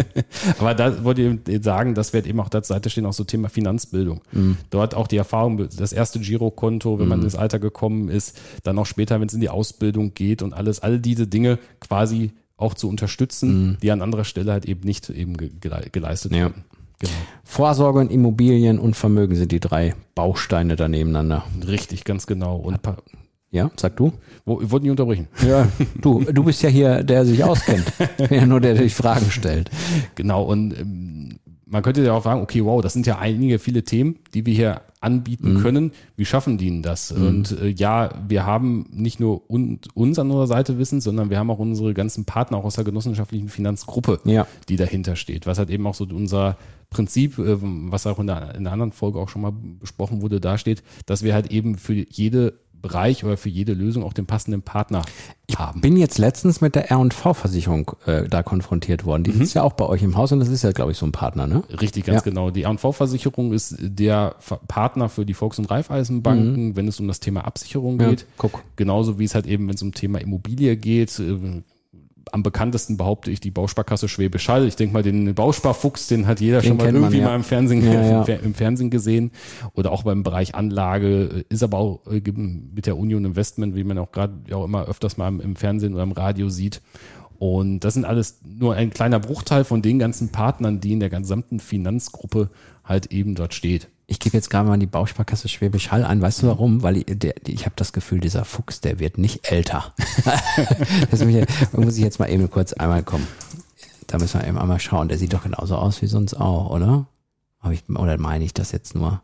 Aber 0.58 0.74
da 0.74 1.04
wollte 1.04 1.38
ich 1.48 1.62
sagen, 1.64 1.94
das 1.94 2.12
wird 2.12 2.26
eben 2.26 2.40
auch 2.40 2.48
da 2.48 2.62
zur 2.62 2.74
Seite 2.76 2.90
stehen, 2.90 3.06
auch 3.06 3.12
so 3.12 3.24
Thema 3.24 3.48
Finanzbildung. 3.48 4.20
Mhm. 4.32 4.56
Dort 4.70 4.94
auch 4.94 5.06
die 5.06 5.16
Erfahrung, 5.16 5.56
das 5.76 5.92
erste 5.92 6.18
Girokonto, 6.20 6.98
wenn 6.98 7.08
man 7.08 7.22
ins 7.22 7.36
Alter 7.36 7.58
gekommen 7.58 8.08
ist, 8.08 8.38
dann 8.64 8.78
auch 8.78 8.86
später, 8.86 9.20
wenn 9.20 9.28
es 9.28 9.34
in 9.34 9.40
die 9.40 9.48
Ausbildung 9.50 10.14
geht 10.14 10.42
und 10.42 10.52
alles, 10.52 10.80
all 10.80 10.98
diese 10.98 11.26
Dinge 11.26 11.58
quasi 11.80 12.32
auch 12.56 12.74
zu 12.74 12.88
unterstützen, 12.88 13.78
die 13.82 13.90
an 13.90 14.00
anderer 14.02 14.24
Stelle 14.24 14.52
halt 14.52 14.64
eben 14.66 14.80
nicht 14.84 15.10
eben 15.10 15.36
ge 15.36 15.50
gele- 15.60 15.90
geleistet 15.90 16.32
Mhm. 16.32 16.36
Ja. 16.36 16.42
werden. 16.44 16.64
Genau. 16.98 17.12
Vorsorge 17.44 17.98
und 18.00 18.10
Immobilien 18.10 18.78
und 18.78 18.94
Vermögen 18.94 19.34
sind 19.36 19.52
die 19.52 19.60
drei 19.60 19.94
Bausteine 20.14 20.76
da 20.76 20.88
nebeneinander. 20.88 21.44
Richtig, 21.66 22.04
ganz 22.04 22.26
genau. 22.26 22.56
Und 22.56 22.78
Ja, 23.50 23.70
sag 23.76 23.96
du? 23.96 24.12
wo, 24.44 24.60
ich 24.60 24.70
wollte 24.70 24.84
nicht 24.84 24.90
unterbrechen. 24.90 25.28
Ja, 25.46 25.68
du, 26.00 26.24
du 26.24 26.44
bist 26.44 26.62
ja 26.62 26.68
hier, 26.68 27.02
der 27.02 27.24
sich 27.24 27.42
auskennt. 27.44 27.84
Ja 28.30 28.46
nur 28.46 28.60
der, 28.60 28.74
der 28.74 28.82
sich 28.84 28.94
Fragen 28.94 29.30
stellt. 29.30 29.70
Genau, 30.14 30.42
und 30.44 30.72
ähm, 30.78 31.38
man 31.74 31.82
könnte 31.82 32.04
ja 32.04 32.12
auch 32.12 32.22
sagen, 32.22 32.40
okay, 32.40 32.64
wow, 32.64 32.80
das 32.80 32.92
sind 32.92 33.04
ja 33.04 33.18
einige 33.18 33.58
viele 33.58 33.82
Themen, 33.82 34.20
die 34.32 34.46
wir 34.46 34.54
hier 34.54 34.80
anbieten 35.00 35.60
können. 35.60 35.90
Wie 36.16 36.24
schaffen 36.24 36.56
die 36.56 36.70
denn 36.70 36.82
das? 36.82 37.10
Und 37.12 37.50
äh, 37.60 37.68
ja, 37.68 38.10
wir 38.28 38.46
haben 38.46 38.86
nicht 38.92 39.18
nur 39.20 39.50
un 39.50 39.80
uns 39.92 40.18
an 40.20 40.28
unserer 40.30 40.46
Seite 40.46 40.78
wissen, 40.78 41.00
sondern 41.00 41.28
wir 41.30 41.38
haben 41.38 41.50
auch 41.50 41.58
unsere 41.58 41.92
ganzen 41.92 42.24
Partner 42.24 42.58
auch 42.58 42.64
aus 42.64 42.76
der 42.76 42.84
genossenschaftlichen 42.84 43.48
Finanzgruppe, 43.48 44.20
Ja. 44.24 44.46
die 44.68 44.76
dahinter 44.76 45.16
steht. 45.16 45.46
Was 45.46 45.58
halt 45.58 45.68
eben 45.68 45.86
auch 45.86 45.94
so 45.94 46.04
unser 46.04 46.56
Prinzip, 46.90 47.38
äh, 47.38 47.56
was 47.60 48.06
auch 48.06 48.20
in 48.20 48.28
der, 48.28 48.54
in 48.54 48.62
der 48.64 48.72
anderen 48.72 48.92
Folge 48.92 49.18
auch 49.18 49.28
schon 49.28 49.42
mal 49.42 49.52
besprochen 49.80 50.22
wurde, 50.22 50.40
dasteht, 50.40 50.82
dass 51.06 51.22
wir 51.24 51.34
halt 51.34 51.50
eben 51.50 51.76
für 51.76 51.92
jede 51.92 52.54
Bereich 52.84 53.24
oder 53.24 53.36
für 53.38 53.48
jede 53.48 53.72
Lösung 53.72 54.04
auch 54.04 54.12
den 54.12 54.26
passenden 54.26 54.60
Partner 54.62 55.02
haben. 55.56 55.80
Bin 55.80 55.96
jetzt 55.96 56.18
letztens 56.18 56.60
mit 56.60 56.74
der 56.74 56.90
R&V-Versicherung 56.90 57.92
äh, 58.06 58.28
da 58.28 58.42
konfrontiert 58.42 59.04
worden. 59.06 59.24
Die 59.24 59.32
sitzt 59.32 59.54
ja 59.54 59.62
auch 59.62 59.72
bei 59.72 59.86
euch 59.86 60.02
im 60.02 60.16
Haus 60.16 60.32
und 60.32 60.40
das 60.40 60.48
ist 60.48 60.62
ja, 60.64 60.72
glaube 60.72 60.92
ich, 60.92 60.98
so 60.98 61.06
ein 61.06 61.12
Partner, 61.12 61.46
ne? 61.46 61.62
Richtig, 61.80 62.04
ganz 62.04 62.18
Ja. 62.24 62.30
genau. 62.30 62.50
Die 62.50 62.62
R&V-Versicherung 62.64 63.52
ist 63.54 63.76
der 63.80 64.34
Partner 64.68 65.08
für 65.08 65.24
die 65.24 65.34
Volks- 65.34 65.58
und 65.58 65.70
Raiffeisenbanken, 65.70 66.76
wenn 66.76 66.86
es 66.88 67.00
um 67.00 67.08
das 67.08 67.20
Thema 67.20 67.44
Absicherung 67.46 67.94
Mhm. 67.94 68.00
Ja, 68.00 68.10
geht. 68.10 68.26
guck. 68.36 68.62
Genauso 68.76 69.18
wie 69.18 69.24
es 69.24 69.34
halt 69.34 69.46
eben, 69.46 69.66
wenn 69.68 69.74
es 69.74 69.82
um 69.82 69.92
Thema 69.92 70.20
Immobilie 70.20 70.76
geht. 70.76 71.18
Äh, 71.18 71.62
Am 72.32 72.42
bekanntesten 72.42 72.96
behaupte 72.96 73.30
ich 73.30 73.40
die 73.40 73.50
Bausparkasse 73.50 74.08
Schwäbisch 74.08 74.48
Hall. 74.48 74.66
Ich 74.66 74.76
denke 74.76 74.92
mal, 74.94 75.02
den 75.02 75.34
Bausparfuchs, 75.34 76.08
den 76.08 76.26
hat 76.26 76.40
jeder 76.40 76.62
schon 76.62 76.76
mal 76.76 76.84
kennt 76.84 76.94
man, 76.94 77.02
irgendwie 77.04 77.18
ja. 77.20 77.24
mal 77.28 77.36
im 77.36 77.44
Fernsehen, 77.44 77.84
Ja, 77.84 77.92
ja. 78.02 78.18
im 78.20 78.24
Fer- 78.24 78.40
im 78.42 78.54
Fernsehen 78.54 78.90
gesehen. 78.90 79.30
Oder 79.74 79.92
auch 79.92 80.02
beim 80.04 80.22
Bereich 80.22 80.54
Anlage 80.54 81.44
äh, 81.50 81.54
ist 81.54 81.62
aber 81.62 81.78
auch 81.78 82.00
äh, 82.06 82.20
mit 82.74 82.86
der 82.86 82.96
Union 82.96 83.24
Investment, 83.24 83.76
wie 83.76 83.84
man 83.84 83.98
auch 83.98 84.12
gerade 84.12 84.34
ja 84.48 84.56
auch 84.56 84.64
immer 84.64 84.86
öfters 84.86 85.16
mal 85.16 85.28
im- 85.28 85.40
im 85.40 85.56
Fernsehen 85.56 85.94
oder 85.94 86.02
im 86.02 86.12
Radio 86.12 86.48
sieht. 86.48 86.80
Und 87.38 87.80
das 87.80 87.94
sind 87.94 88.04
alles 88.04 88.40
nur 88.44 88.74
ein 88.74 88.90
kleiner 88.90 89.18
Bruchteil 89.20 89.64
von 89.64 89.82
den 89.82 89.98
ganzen 89.98 90.30
Partnern, 90.30 90.80
die 90.80 90.92
in 90.92 91.00
der 91.00 91.10
gesamten 91.10 91.58
Finanzgruppe 91.60 92.48
halt 92.84 93.12
eben 93.12 93.34
dort 93.34 93.54
steht. 93.54 93.88
Ich 94.06 94.18
gebe 94.20 94.36
jetzt 94.36 94.50
gerade 94.50 94.68
mal 94.68 94.78
die 94.78 94.86
Bausparkasse 94.86 95.48
Schwäbisch 95.48 95.90
Hall 95.90 96.04
ein. 96.04 96.20
Weißt 96.20 96.42
du 96.42 96.46
warum? 96.48 96.82
Weil 96.82 96.98
ich, 96.98 97.06
der, 97.08 97.34
ich 97.46 97.64
habe 97.64 97.74
das 97.76 97.92
Gefühl, 97.94 98.20
dieser 98.20 98.44
Fuchs, 98.44 98.80
der 98.82 98.98
wird 98.98 99.16
nicht 99.16 99.50
älter. 99.50 99.94
das 101.10 101.24
muss 101.24 101.34
ich, 101.34 101.46
da 101.72 101.80
muss 101.80 101.96
ich 101.96 102.02
jetzt 102.04 102.18
mal 102.18 102.28
eben 102.30 102.50
kurz 102.50 102.74
einmal 102.74 103.02
kommen. 103.02 103.26
Da 104.06 104.18
müssen 104.18 104.40
wir 104.40 104.46
eben 104.46 104.58
einmal 104.58 104.80
schauen. 104.80 105.08
Der 105.08 105.16
sieht 105.16 105.32
doch 105.32 105.44
genauso 105.44 105.76
aus 105.76 106.02
wie 106.02 106.06
sonst 106.06 106.34
auch, 106.34 106.70
oder? 106.70 107.06
Hab 107.60 107.72
ich, 107.72 107.88
oder 107.88 108.18
meine 108.18 108.44
ich 108.44 108.52
das 108.52 108.72
jetzt 108.72 108.94
nur? 108.94 109.22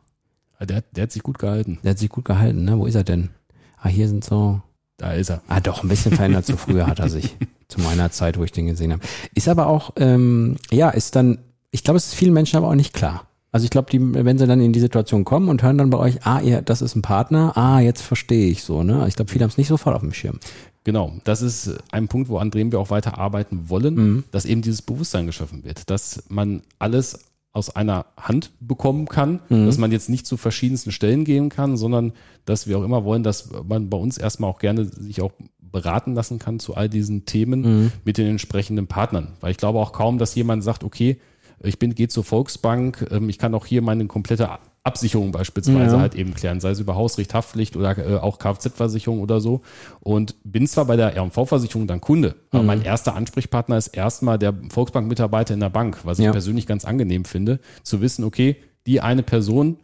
Der, 0.61 0.79
hat- 0.79 0.97
der 0.97 1.03
hat 1.05 1.13
sich 1.13 1.23
gut 1.23 1.39
gehalten. 1.39 1.79
Der 1.85 1.91
hat 1.91 1.99
sich 1.99 2.09
gut 2.09 2.25
gehalten, 2.25 2.65
ne? 2.65 2.79
Wo 2.79 2.87
ist 2.87 2.95
er 2.95 3.05
denn? 3.05 3.29
Ah, 3.77 3.89
hier 3.89 4.09
sind 4.09 4.25
so. 4.25 4.63
Da 4.97 5.13
ist 5.13 5.31
er. 5.31 5.43
Ah, 5.49 5.61
doch, 5.61 5.83
ein 5.83 5.89
bisschen 5.89 6.15
verändert. 6.17 6.47
So 6.47 6.57
früher 6.57 6.87
hat 6.87 6.99
er 7.01 7.09
sich. 7.11 7.37
Zu 7.69 7.81
meiner 7.81 8.11
Zeit, 8.11 8.39
wo 8.39 8.45
ich 8.45 8.53
den 8.53 8.67
gesehen 8.67 8.93
habe. 8.93 9.03
Ist 9.35 9.49
aber 9.49 9.67
auch, 9.67 9.93
ähm, 9.97 10.57
ja, 10.71 10.91
ist 10.91 11.17
dann, 11.17 11.39
ich 11.71 11.85
glaube, 11.85 11.99
es 11.99 12.07
ist 12.07 12.15
vielen 12.15 12.33
Menschen 12.35 12.57
aber 12.57 12.69
auch 12.69 12.75
nicht 12.75 12.93
klar. 12.95 13.27
Also 13.53 13.65
ich 13.65 13.71
glaube, 13.71 13.89
wenn 13.93 14.39
sie 14.39 14.47
dann 14.47 14.61
in 14.61 14.73
die 14.73 14.81
Situation 14.81 15.25
kommen 15.25 15.49
und 15.49 15.63
hören 15.63 15.77
dann 15.79 15.91
bei 15.91 15.99
euch, 15.99 16.25
ah, 16.25 16.41
ihr, 16.41 16.63
das 16.63 16.83
ist 16.83 16.95
ein 16.95 17.03
Partner, 17.03 17.57
ah, 17.57 17.81
jetzt 17.81 18.01
verstehe 18.03 18.49
ich 18.49 18.63
so, 18.63 18.83
ne? 18.85 19.07
Ich 19.09 19.17
glaube, 19.17 19.31
viele 19.31 19.43
haben 19.45 19.51
es 19.51 19.59
nicht 19.59 19.67
sofort 19.69 19.97
auf 19.97 20.03
dem 20.03 20.13
Schirm. 20.13 20.39
Genau, 20.85 21.13
das 21.25 21.43
ist 21.43 21.77
ein 21.91 22.07
Punkt, 22.09 22.29
wo 22.29 22.39
an 22.39 22.51
dem 22.53 22.71
wir 22.73 22.79
auch 22.79 22.91
weiter 22.91 23.19
arbeiten 23.19 23.69
wollen, 23.69 23.95
Mhm. 23.95 24.25
dass 24.31 24.45
eben 24.45 24.63
dieses 24.63 24.83
Bewusstsein 24.83 25.27
geschaffen 25.27 25.65
wird, 25.65 25.91
dass 25.91 26.23
man 26.29 26.63
alles 26.79 27.25
aus 27.53 27.75
einer 27.75 28.07
Hand 28.17 28.53
bekommen 28.61 29.07
kann, 29.07 29.41
Mhm. 29.49 29.67
dass 29.67 29.77
man 29.79 29.91
jetzt 29.91 30.09
nicht 30.09 30.27
zu 30.27 30.37
verschiedensten 30.37 30.93
Stellen 30.93 31.25
gehen 31.25 31.49
kann, 31.49 31.77
sondern 31.77 32.13
dass 32.45 32.69
wir 32.69 32.79
auch 32.79 32.85
immer 32.85 33.05
wollen, 33.05 33.25
dass 33.25 33.51
man 33.69 33.91
bei 33.91 33.99
uns 33.99 34.17
erstmal 34.17 34.49
auch 34.49 34.61
gerne 34.61 34.85
sich 34.85 35.21
auch 35.21 35.33
beraten 35.61 36.15
lassen 36.15 36.39
kann 36.39 36.61
zu 36.61 36.75
all 36.77 36.89
diesen 36.89 37.27
Themen 37.27 37.61
Mhm. 37.83 37.93
mit 38.05 38.17
den 38.19 38.29
entsprechenden 38.29 38.87
Partnern. 38.87 39.33
Weil 39.41 39.51
ich 39.51 39.57
glaube 39.57 39.81
auch 39.81 39.93
kaum, 39.93 40.19
dass 40.19 40.35
jemand 40.37 40.63
sagt, 40.65 40.85
okay, 40.85 41.19
ich 41.63 41.79
bin, 41.79 41.95
gehe 41.95 42.09
zur 42.09 42.25
Volksbank, 42.25 43.07
ähm, 43.11 43.29
ich 43.29 43.39
kann 43.39 43.55
auch 43.55 43.67
hier 43.67 43.83
meine 43.83 44.07
komplette 44.07 44.49
Absicherungen 44.83 45.31
beispielsweise 45.31 45.97
Ja. 45.97 46.01
halt 46.01 46.15
eben 46.15 46.33
klären, 46.35 46.61
sei 46.61 46.71
es 46.71 46.81
über 46.81 46.95
Hausrecht, 46.95 47.35
Haftpflicht 47.35 47.77
oder 47.77 47.99
äh, 47.99 48.17
auch 48.17 48.39
Kfz-Versicherung 48.39 49.21
oder 49.21 49.41
so. 49.41 49.61
Und 50.01 50.35
bin 50.43 50.67
zwar 50.67 50.87
bei 50.87 50.97
der 50.97 51.15
R&V-Versicherung 51.17 51.87
dann 51.87 52.01
Kunde, 52.01 52.35
aber 52.51 52.63
mein 52.63 52.81
erster 52.83 53.15
Ansprechpartner 53.15 53.77
ist 53.77 53.89
erstmal 53.89 54.39
der 54.39 54.55
Volksbank-Mitarbeiter 54.71 55.53
in 55.53 55.61
der 55.61 55.69
Bank, 55.71 55.99
was 56.05 56.19
ich 56.19 56.25
Ja. 56.25 56.33
persönlich 56.33 56.67
ganz 56.67 56.85
angenehm 56.87 57.25
finde, 57.27 57.61
zu 57.83 58.01
wissen, 58.01 58.25
okay, 58.25 58.57
die 58.87 59.03
eine 59.03 59.23
Person, 59.23 59.77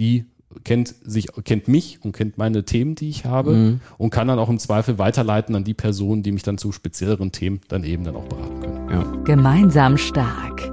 die 0.00 0.24
kennt 0.64 0.92
sich, 1.04 1.28
kennt 1.44 1.68
mich 1.68 2.00
und 2.02 2.10
kennt 2.10 2.36
meine 2.36 2.64
Themen, 2.64 2.96
die 2.96 3.08
ich 3.08 3.24
habe 3.24 3.78
und 3.98 4.10
kann 4.10 4.26
dann 4.26 4.40
auch 4.40 4.48
im 4.48 4.58
Zweifel 4.58 4.98
weiterleiten 4.98 5.54
an 5.54 5.62
die 5.62 5.74
Personen, 5.74 6.24
die 6.24 6.32
mich 6.32 6.42
dann 6.42 6.58
zu 6.58 6.72
spezielleren 6.72 7.30
Themen 7.30 7.60
dann 7.68 7.84
eben 7.84 8.02
dann 8.02 8.16
auch 8.16 8.24
beraten 8.24 8.60
können. 8.60 8.88
Ja. 8.90 9.02
Gemeinsam 9.22 9.96
stark. 9.96 10.69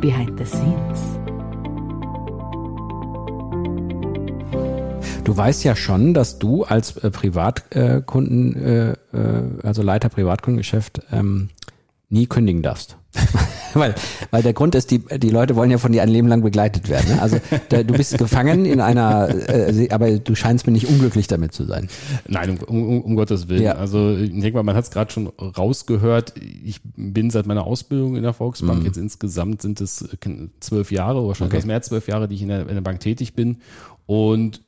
Behind 0.00 0.38
the 0.38 0.44
scenes. 0.44 1.00
Du 5.24 5.34
weißt 5.34 5.64
ja 5.64 5.74
schon, 5.74 6.12
dass 6.12 6.38
du 6.38 6.64
als 6.64 6.98
äh, 6.98 7.10
Privatkunden, 7.10 8.56
äh, 8.56 8.90
äh, 8.90 8.96
also 9.62 9.82
Leiter 9.82 10.10
Privatkundengeschäft, 10.10 11.00
ähm, 11.10 11.48
nie 12.10 12.26
kündigen 12.26 12.62
darfst. 12.62 12.96
weil, 13.74 13.94
weil 14.30 14.42
der 14.42 14.52
Grund 14.52 14.74
ist, 14.74 14.90
die, 14.90 14.98
die 14.98 15.30
Leute 15.30 15.54
wollen 15.56 15.70
ja 15.70 15.78
von 15.78 15.92
dir 15.92 16.02
ein 16.02 16.08
Leben 16.08 16.26
lang 16.28 16.42
begleitet 16.42 16.88
werden. 16.88 17.14
Ne? 17.14 17.22
Also 17.22 17.38
da, 17.68 17.82
du 17.82 17.94
bist 17.94 18.18
gefangen 18.18 18.64
in 18.64 18.80
einer, 18.80 19.28
äh, 19.48 19.88
aber 19.90 20.18
du 20.18 20.34
scheinst 20.34 20.66
mir 20.66 20.72
nicht 20.72 20.88
unglücklich 20.88 21.26
damit 21.28 21.52
zu 21.52 21.64
sein. 21.64 21.88
Nein, 22.28 22.58
um, 22.66 22.76
um, 22.78 23.00
um 23.02 23.16
Gottes 23.16 23.48
Willen. 23.48 23.62
Ja. 23.62 23.72
Also 23.76 24.16
ich 24.16 24.30
denke 24.30 24.52
mal, 24.54 24.62
man 24.64 24.74
hat 24.76 24.84
es 24.84 24.90
gerade 24.90 25.12
schon 25.12 25.28
rausgehört. 25.28 26.34
Ich 26.64 26.80
bin 26.96 27.30
seit 27.30 27.46
meiner 27.46 27.64
Ausbildung 27.64 28.16
in 28.16 28.22
der 28.24 28.32
Volksbank, 28.32 28.84
jetzt 28.84 28.98
insgesamt 28.98 29.62
sind 29.62 29.80
es 29.80 30.02
äh, 30.02 30.16
zwölf 30.60 30.90
Jahre 30.92 31.20
oder 31.20 31.34
schon 31.34 31.48
Mhm. 31.48 31.54
Okay. 31.54 31.66
mehr 31.66 31.76
als 31.76 31.86
zwölf 31.86 32.08
Jahre, 32.08 32.26
die 32.28 32.34
ich 32.34 32.42
in 32.42 32.48
der, 32.48 32.62
in 32.68 32.74
der 32.74 32.80
Bank 32.80 33.00
tätig 33.00 33.34
bin 33.34 33.58
und 34.06 34.60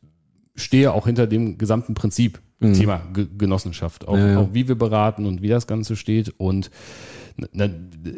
stehe 0.54 0.92
auch 0.92 1.06
hinter 1.06 1.26
dem 1.26 1.58
gesamten 1.58 1.94
Prinzip 1.94 2.40
Thema 2.60 3.02
Ge 3.12 3.26
Genossenschaft. 3.36 4.08
Auch, 4.08 4.14
Mhm. 4.14 4.20
Ja, 4.20 4.30
ja. 4.32 4.38
auch 4.40 4.48
wie 4.52 4.66
wir 4.68 4.76
beraten 4.78 5.26
und 5.26 5.42
wie 5.42 5.48
das 5.48 5.66
Ganze 5.66 5.94
steht 5.96 6.32
und 6.38 6.70
na, 7.52 7.68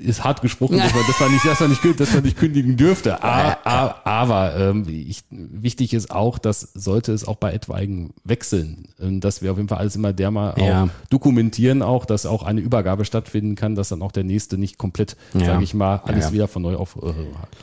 ist 0.01 0.23
hart 0.25 0.43
gesprochen, 0.43 0.79
dass 0.79 0.95
man, 0.95 1.03
dass 1.07 1.19
man 1.21 1.33
nicht, 1.33 1.45
dass 1.45 1.61
man 1.61 1.71
nicht, 1.71 2.01
dass 2.01 2.15
man 2.15 2.23
nicht 2.23 2.37
kündigen 2.37 2.77
dürfte. 2.77 3.23
A, 3.23 3.57
a, 3.65 3.95
aber 4.05 4.57
ähm, 4.57 4.87
ich, 4.89 5.25
wichtig 5.31 5.93
ist 5.95 6.11
auch, 6.11 6.39
dass 6.39 6.61
sollte 6.75 7.13
es 7.13 7.27
auch 7.27 7.37
bei 7.37 7.53
etwaigen 7.53 8.15
Wechseln, 8.25 8.89
ähm, 9.01 9.21
dass 9.21 9.43
wir 9.43 9.51
auf 9.51 9.57
jeden 9.57 9.69
Fall 9.69 9.79
alles 9.79 9.97
immer 9.97 10.13
der 10.13 10.31
mal 10.31 10.55
Ja. 10.59 10.85
auch 10.85 10.89
dokumentieren, 11.11 11.83
auch, 11.83 12.05
dass 12.05 12.27
auch 12.27 12.43
eine 12.45 12.61
Übergabe 12.61 13.05
stattfinden 13.05 13.55
kann, 13.57 13.75
dass 13.75 13.89
dann 13.89 14.03
auch 14.03 14.13
der 14.13 14.25
nächste 14.25 14.57
nicht 14.59 14.79
komplett, 14.79 15.17
Ja. 15.35 15.47
sage 15.47 15.65
ich 15.65 15.75
mal, 15.75 15.97
alles 16.05 16.27
Ja. 16.27 16.33
wieder 16.33 16.49
von 16.49 16.63
neu 16.63 16.77
auf 16.77 16.97
äh, 16.97 17.07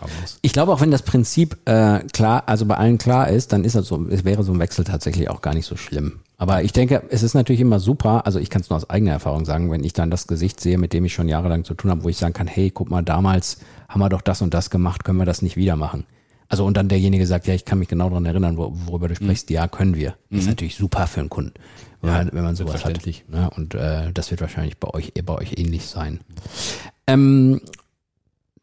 haben 0.01 0.12
muss. 0.21 0.39
Ich 0.41 0.51
glaube, 0.53 0.74
auch 0.74 0.81
wenn 0.81 0.91
das 0.91 1.03
Prinzip 1.03 1.57
äh, 1.65 2.00
klar, 2.12 2.43
also 2.47 2.65
bei 2.65 2.75
allen 2.75 2.97
klar 2.97 3.29
ist, 3.29 3.53
dann 3.53 3.63
ist 3.63 3.75
das 3.75 3.88
so, 3.88 4.05
es 4.09 4.25
wäre 4.25 4.43
so 4.43 4.51
ein 4.51 4.59
Wechsel 4.59 4.83
tatsächlich 4.83 5.29
auch 5.29 5.41
gar 5.41 5.53
nicht 5.53 5.65
so 5.65 5.75
schlimm. 5.77 6.19
Aber 6.38 6.63
ich 6.63 6.74
denke, 6.74 7.04
es 7.10 7.24
ist 7.24 7.34
natürlich 7.34 7.62
immer 7.62 7.80
super, 7.80 8.25
also 8.25 8.39
ich 8.39 8.50
kann 8.50 8.62
es 8.62 8.70
nur 8.70 8.77
aus 8.77 8.89
eigener 8.89 9.12
Erfahrung 9.12 9.46
sagen, 9.46 9.72
wenn 9.72 9.84
ich 9.84 9.94
dann 9.94 10.12
das 10.12 10.27
Gesicht 10.27 10.60
sehe, 10.60 10.77
mit 10.77 10.92
dem 10.92 11.06
ich 11.06 11.13
schon 11.13 11.30
jahrelang 11.30 11.63
zu 11.63 11.74
tun 11.74 11.92
habe, 11.92 12.04
wo 12.04 12.10
ich 12.10 12.18
sagen 12.18 12.34
kann, 12.34 12.48
hey, 12.48 12.72
guck 12.72 12.89
mal, 12.89 13.01
damals 13.01 13.60
haben 13.88 14.01
wir 14.01 14.10
doch 14.10 14.22
das 14.22 14.42
und 14.42 14.54
das 14.54 14.70
gemacht, 14.70 15.04
können 15.04 15.18
wir 15.18 15.25
das 15.25 15.42
nicht 15.42 15.56
wieder 15.56 15.75
machen? 15.75 16.06
Also 16.48 16.65
und 16.65 16.77
dann 16.77 16.89
derjenige 16.89 17.25
sagt, 17.25 17.48
ja, 17.48 17.54
ich 17.54 17.65
kann 17.65 17.80
mich 17.80 17.88
genau 17.88 18.10
daran 18.10 18.25
erinnern, 18.25 18.58
wo, 18.58 18.72
worüber 18.86 19.08
du 19.08 19.15
sprichst, 19.15 19.50
ja, 19.50 19.68
können 19.68 19.96
wir. 19.96 20.15
Das 20.30 20.42
ist 20.42 20.48
natürlich 20.48 20.75
super 20.75 21.08
für 21.08 21.22
einen 21.22 21.30
Kunden, 21.30 21.54
wenn, 22.01 22.12
man, 22.12 22.30
wenn 22.34 22.44
man 22.44 22.56
sowas 22.56 22.75
hat. 22.75 22.82
selbstverständlich. 22.82 23.25
Ne? 23.30 23.50
Und 23.56 23.74
äh, 23.74 24.12
das 24.13 24.30
wird 24.30 24.42
wahrscheinlich 24.42 24.77
bei 24.77 24.89
euch, 24.89 25.13
bei 25.13 25.34
euch 25.34 25.54
ähnlich 25.58 25.88
sein. 25.88 26.20
Ähm, 27.08 27.62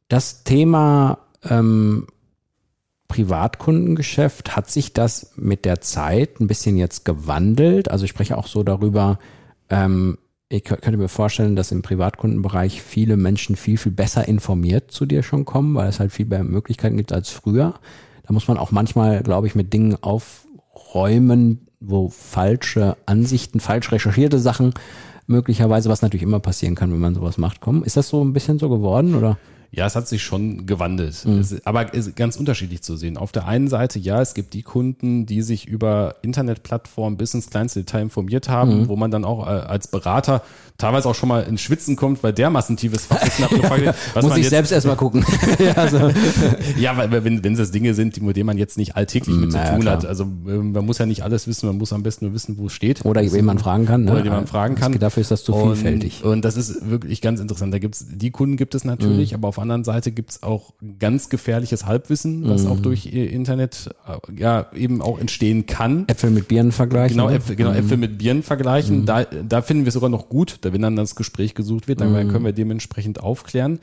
das 0.09 0.45
Thema 0.45 1.19
ähm, 1.49 2.07
Privatkundengeschäft, 3.13 4.57
hat 4.57 4.71
sich 4.71 4.95
das 4.95 5.33
mit 5.37 5.67
der 5.67 5.83
Zeit 5.83 6.41
ein 6.41 6.47
bisschen 6.47 6.79
jetzt 6.79 7.05
gewandelt? 7.05 7.91
Also 7.91 8.07
ich 8.07 8.11
spreche 8.11 8.39
auch 8.39 8.47
so 8.47 8.63
darüber, 8.63 9.19
ähm, 9.69 10.17
ich 10.49 10.63
kö- 10.63 10.81
könnte 10.81 10.97
mir 10.97 11.09
vorstellen, 11.09 11.55
dass 11.55 11.73
im 11.73 11.83
Privatkundenbereich 11.83 12.81
viele 12.81 13.19
Menschen 13.19 13.55
viel, 13.55 13.77
viel 13.77 13.93
besser 13.93 14.27
informiert 14.27 14.91
zu 14.91 15.05
dir 15.05 15.23
schon 15.23 15.45
kommen, 15.45 15.75
weil 15.75 15.91
es 15.91 16.01
halt 16.01 16.11
viel 16.11 16.25
mehr 16.25 16.43
Möglichkeiten 16.43 16.97
gibt 16.97 17.13
als 17.13 17.29
früher. 17.29 17.75
Da 18.27 18.33
muss 18.33 18.49
man 18.49 18.57
auch 18.57 18.71
manchmal, 18.71 19.23
glaube 19.23 19.47
ich, 19.47 19.55
mit 19.55 19.75
Dingen 19.75 19.99
aufräumen, 20.01 21.67
wo 21.81 22.09
falsche 22.09 22.97
Ansichten, 23.05 23.61
falsch 23.61 23.93
recherchierte 23.93 24.39
Sachen 24.39 24.73
möglicherweise, 25.27 25.91
was 25.91 26.01
natürlich 26.01 26.23
immer 26.23 26.41
passieren 26.41 26.77
kann, 26.77 26.91
wenn 26.91 26.99
man 26.99 27.15
sowas 27.15 27.37
macht, 27.37 27.61
kommen. 27.61 27.83
Ist 27.83 27.99
das 27.99 28.09
so 28.09 28.25
ein 28.25 28.33
bisschen 28.33 28.59
so 28.59 28.71
geworden 28.71 29.15
oder? 29.15 29.37
Ja, 29.75 29.87
es 29.87 29.97
hat 29.97 30.07
sich 30.07 30.23
schon 30.23 30.67
gewandelt. 30.67 31.25
Mhm. 31.25 31.39
Es, 31.39 31.65
aber 31.65 31.95
ist 31.95 32.15
ganz 32.15 32.37
unterschiedlich 32.37 32.83
zu 32.83 32.95
sehen. 32.97 33.17
Auf 33.17 33.33
der 33.33 33.47
einen 33.49 33.69
Seite, 33.69 33.99
ja, 33.99 34.21
es 34.21 34.35
gibt 34.35 34.53
die 34.53 34.63
Kunden, 34.63 35.25
die 35.25 35.41
sich 35.41 35.67
über 35.67 36.17
Internetplattformen 36.21 37.17
bis 37.17 37.33
ins 37.33 37.49
kleinste 37.49 37.81
Detail 37.81 38.03
informiert 38.03 38.49
Mhm. 38.49 38.53
haben, 38.53 38.89
wo 38.89 38.97
man 38.97 39.11
dann 39.11 39.25
auch 39.25 39.47
äh, 39.47 39.51
als 39.51 39.89
Berater 39.89 40.43
teilweise 40.77 41.09
auch 41.09 41.15
schon 41.15 41.29
mal 41.29 41.43
ins 41.45 41.61
Schwitzen 41.63 41.97
kommt, 41.97 42.23
weil 42.23 42.33
dermaßen 42.33 42.77
tiefes 42.77 43.07
Fachwissen 43.07 43.45
abgefragt 43.45 43.83
wird. 43.83 43.95
was 44.15 44.25
Muss 44.25 44.33
ich 44.37 44.43
jetzt- 44.43 44.51
selbst 44.51 44.73
erstmal 44.73 44.97
gucken. 44.97 45.25
ja, 45.59 45.73
also, 45.75 46.11
Ja, 46.79 46.97
weil 46.97 47.25
wenn, 47.25 47.43
wenn 47.45 47.55
es 47.55 47.71
Dinge 47.71 47.95
sind, 47.95 48.21
mit 48.21 48.37
denen 48.37 48.47
man 48.47 48.59
jetzt 48.59 48.77
nicht 48.77 48.95
alltäglich 48.97 49.37
mit 49.37 49.53
zu 49.53 49.57
Na 49.59 49.65
ja, 49.65 49.71
tun 49.73 49.81
klar. 49.81 49.97
hat. 49.97 50.05
Also 50.07 50.25
ähm, 50.25 50.73
man 50.73 50.85
muss 50.85 50.99
ja 50.99 51.07
nicht 51.07 51.23
alles 51.23 51.47
wissen, 51.47 51.67
man 51.67 51.79
muss 51.79 51.93
am 51.95 52.03
besten 52.03 52.27
nur 52.27 52.35
wissen, 52.35 52.59
wo 52.59 52.67
es 52.67 52.73
steht. 52.75 53.05
oder 53.07 53.23
wen 53.33 53.45
man 53.45 53.59
fragen 53.59 53.87
kann. 53.87 54.05
Ne? 54.05 54.13
Oder 54.13 54.23
den 54.23 54.33
man 54.33 54.47
fragen 54.47 54.75
kann. 54.75 54.99
Dafür 54.99 55.21
ist 55.23 55.31
das 55.31 55.45
zu 55.45 55.55
Und- 55.55 55.77
vielfältig. 55.77 56.25
Und 56.25 56.45
das 56.45 56.57
ist 56.57 56.91
wirklich 56.91 57.21
ganz 57.23 57.41
interessant. 57.41 57.73
Da 57.73 57.79
gibt's 57.79 58.05
die 58.11 58.31
Kunden 58.31 58.57
gibt 58.57 58.75
es 58.75 58.85
Mhm. 58.85 58.91
natürlich, 58.91 59.35
aber 59.35 59.49
auf 59.49 59.59
anderen 59.63 59.85
Seite 59.85 60.13
gibt's 60.13 60.43
auch 60.43 60.75
ganz 60.99 61.31
gefährliches 61.31 61.87
Halbwissen, 61.87 62.49
was 62.49 62.65
Mhm. 62.65 62.71
auch 62.71 62.81
durch 62.81 63.07
äh, 63.07 63.25
Internet 63.27 63.89
äh, 64.07 64.41
ja 64.41 64.67
eben 64.75 65.01
auch 65.01 65.19
entstehen 65.19 65.65
kann. 65.67 66.07
Äpfel 66.09 66.31
mit 66.31 66.49
Birnen 66.49 66.73
vergleichen. 66.73 67.17
Genau? 67.17 67.31
Äpfel, 67.31 67.57
genau 67.57 67.73
Äpfel 67.73 67.97
mit 67.97 68.19
Birnen 68.19 68.43
vergleichen. 68.43 69.07
Da, 69.07 69.25
da 69.25 69.63
finden 69.63 69.85
wir 69.85 69.89
es 69.89 69.95
sogar 69.95 70.11
noch 70.11 70.29
gut, 70.29 70.59
da 70.63 70.73
wenn 70.73 70.83
dann 70.83 70.97
das 70.97 71.17
Gespräch 71.17 71.55
gesucht 71.55 71.89
wird, 71.89 72.01
dann 72.01 72.29
können 72.29 72.45
wir 72.45 72.53
dementsprechend 72.53 73.21
aufklären. 73.21 73.79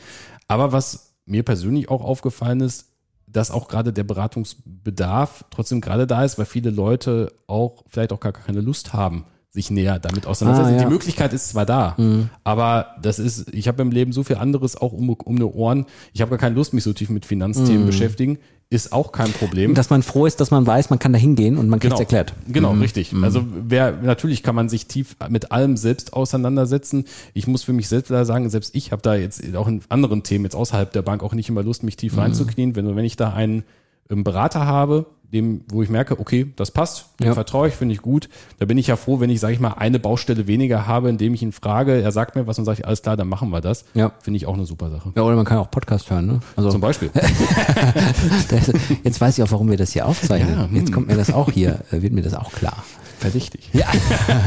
Aber 0.48 0.72
was 0.72 1.16
mir 1.26 1.44
persönlich 1.44 1.90
auch 1.90 2.04
aufgefallen 2.04 2.62
ist, 2.62 2.88
dass 3.28 3.52
auch 3.52 3.68
gerade 3.68 3.94
der 3.94 4.04
Beratungsbedarf 4.04 5.46
trotzdem 5.52 5.82
gerade 5.82 6.08
da 6.08 6.24
ist, 6.24 6.38
weil 6.38 6.46
viele 6.46 6.70
Leute 6.72 7.32
auch 7.48 7.84
vielleicht 7.88 8.12
auch 8.14 8.20
gar 8.20 8.34
keine 8.34 8.62
Lust 8.62 8.94
haben, 8.94 9.26
sich 9.52 9.72
näher 9.72 9.98
damit 10.00 10.28
auseinanderzusetzen. 10.28 10.80
Ah, 10.80 10.82
ja. 10.84 10.88
Die 10.88 10.94
Möglichkeit 10.94 11.34
ist 11.34 11.50
zwar 11.50 11.66
da, 11.66 11.96
aber 12.44 12.96
das 13.02 13.18
ist, 13.18 13.54
ich 13.54 13.68
habe 13.68 13.82
im 13.82 13.92
Leben 13.92 14.12
so 14.12 14.24
viel 14.24 14.36
anderes 14.36 14.76
auch 14.76 14.94
um, 14.94 15.10
um 15.10 15.36
die 15.38 15.44
Ohren. 15.44 15.86
Ich 16.14 16.22
habe 16.22 16.30
gar 16.30 16.38
keine 16.38 16.56
Lust, 16.56 16.74
mich 16.74 16.84
so 16.84 16.94
tief 16.94 17.10
mit 17.10 17.26
Finanzthemen 17.26 17.86
beschäftigen. 17.86 18.38
Ist 18.72 18.94
auch 18.94 19.12
kein 19.12 19.32
Problem. 19.32 19.74
Dass 19.74 19.90
man 19.90 20.04
froh 20.04 20.28
ist, 20.28 20.40
dass 20.40 20.52
man 20.52 20.68
weiß, 20.68 20.92
man 20.92 21.00
kann 21.00 21.12
da 21.12 21.18
hingehen 21.18 21.58
und 21.58 21.70
man 21.70 21.80
kriegt 21.80 21.96
es 21.96 22.00
erklärt. 22.00 22.36
Genau, 22.48 22.74
richtig. 22.74 23.16
Also 23.24 23.44
wer 23.48 23.94
natürlich 23.94 24.44
kann 24.44 24.54
man 24.54 24.70
sich 24.70 24.86
tief 24.86 25.16
mit 25.30 25.52
allem 25.52 25.76
selbst 25.76 26.14
auseinandersetzen. 26.14 27.06
Ich 27.34 27.48
muss 27.48 27.64
für 27.64 27.74
mich 27.74 27.88
selbst 27.88 28.10
leider 28.10 28.26
sagen, 28.26 28.48
selbst 28.52 28.76
ich 28.76 28.92
habe 28.92 29.02
da 29.02 29.16
jetzt 29.16 29.56
auch 29.56 29.68
in 29.68 29.82
anderen 29.90 30.22
Themen 30.22 30.44
jetzt 30.46 30.56
außerhalb 30.56 30.94
der 30.94 31.02
Bank 31.02 31.24
auch 31.24 31.34
nicht 31.34 31.50
immer 31.50 31.64
Lust, 31.64 31.82
mich 31.82 31.98
tief 31.98 32.16
reinzuknien. 32.18 32.76
Wenn, 32.76 32.96
wenn 32.96 33.06
ich 33.06 33.16
da 33.16 33.34
einen 33.34 33.64
ähm, 34.12 34.24
Berater 34.24 34.68
habe, 34.68 35.08
dem, 35.32 35.62
wo 35.68 35.84
ich 35.84 35.90
merke, 35.90 36.20
okay, 36.20 36.52
das 36.56 36.72
passt, 36.72 37.06
dem 37.20 37.28
Ja. 37.28 37.34
vertraue 37.34 37.68
ich, 37.68 37.76
finde 37.76 37.94
ich 37.94 38.02
gut. 38.02 38.30
Da 38.58 38.66
bin 38.66 38.78
ich 38.78 38.88
ja 38.88 38.96
froh, 38.96 39.20
wenn 39.20 39.30
ich, 39.30 39.40
sage 39.40 39.54
ich 39.54 39.60
mal, 39.60 39.74
eine 39.74 40.00
Baustelle 40.00 40.48
weniger 40.48 40.88
habe, 40.88 41.10
indem 41.10 41.34
ich 41.34 41.44
ihn 41.44 41.52
frage, 41.52 42.02
er 42.02 42.12
sagt 42.12 42.36
mir 42.36 42.48
was 42.48 42.58
und 42.58 42.66
sage 42.66 42.80
ich, 42.80 42.88
alles 42.88 43.02
klar, 43.02 43.16
dann 43.18 43.28
machen 43.28 43.50
wir 43.50 43.62
das. 43.62 43.86
Ja. 43.94 44.12
Finde 44.22 44.38
ich 44.38 44.46
auch 44.46 44.56
eine 44.56 44.66
super 44.66 44.90
Sache. 44.90 45.12
Ja, 45.16 45.22
oder 45.22 45.36
man 45.36 45.46
kann 45.46 45.58
auch 45.58 45.70
Podcast 45.70 46.10
hören. 46.10 46.26
Ne? 46.26 46.40
Also 46.56 46.72
Zum 46.72 46.82
Beispiel. 46.82 47.12
das, 48.50 48.72
jetzt 49.04 49.22
weiß 49.22 49.38
ich 49.38 49.44
auch, 49.44 49.52
warum 49.52 49.70
wir 49.70 49.78
das 49.78 49.92
hier 49.92 50.08
aufzeichnen. 50.08 50.54
Ja, 50.54 50.66
hm. 50.66 50.76
jetzt 50.76 50.92
kommt 50.92 51.08
mir 51.08 51.16
das 51.16 51.32
auch 51.32 51.52
hier, 51.52 51.80
äh, 51.92 52.02
wird 52.02 52.14
mir 52.14 52.24
das 52.24 52.34
auch 52.34 52.52
klar. 52.52 52.84
Verdächtig. 53.20 53.70
Ja, 53.74 53.88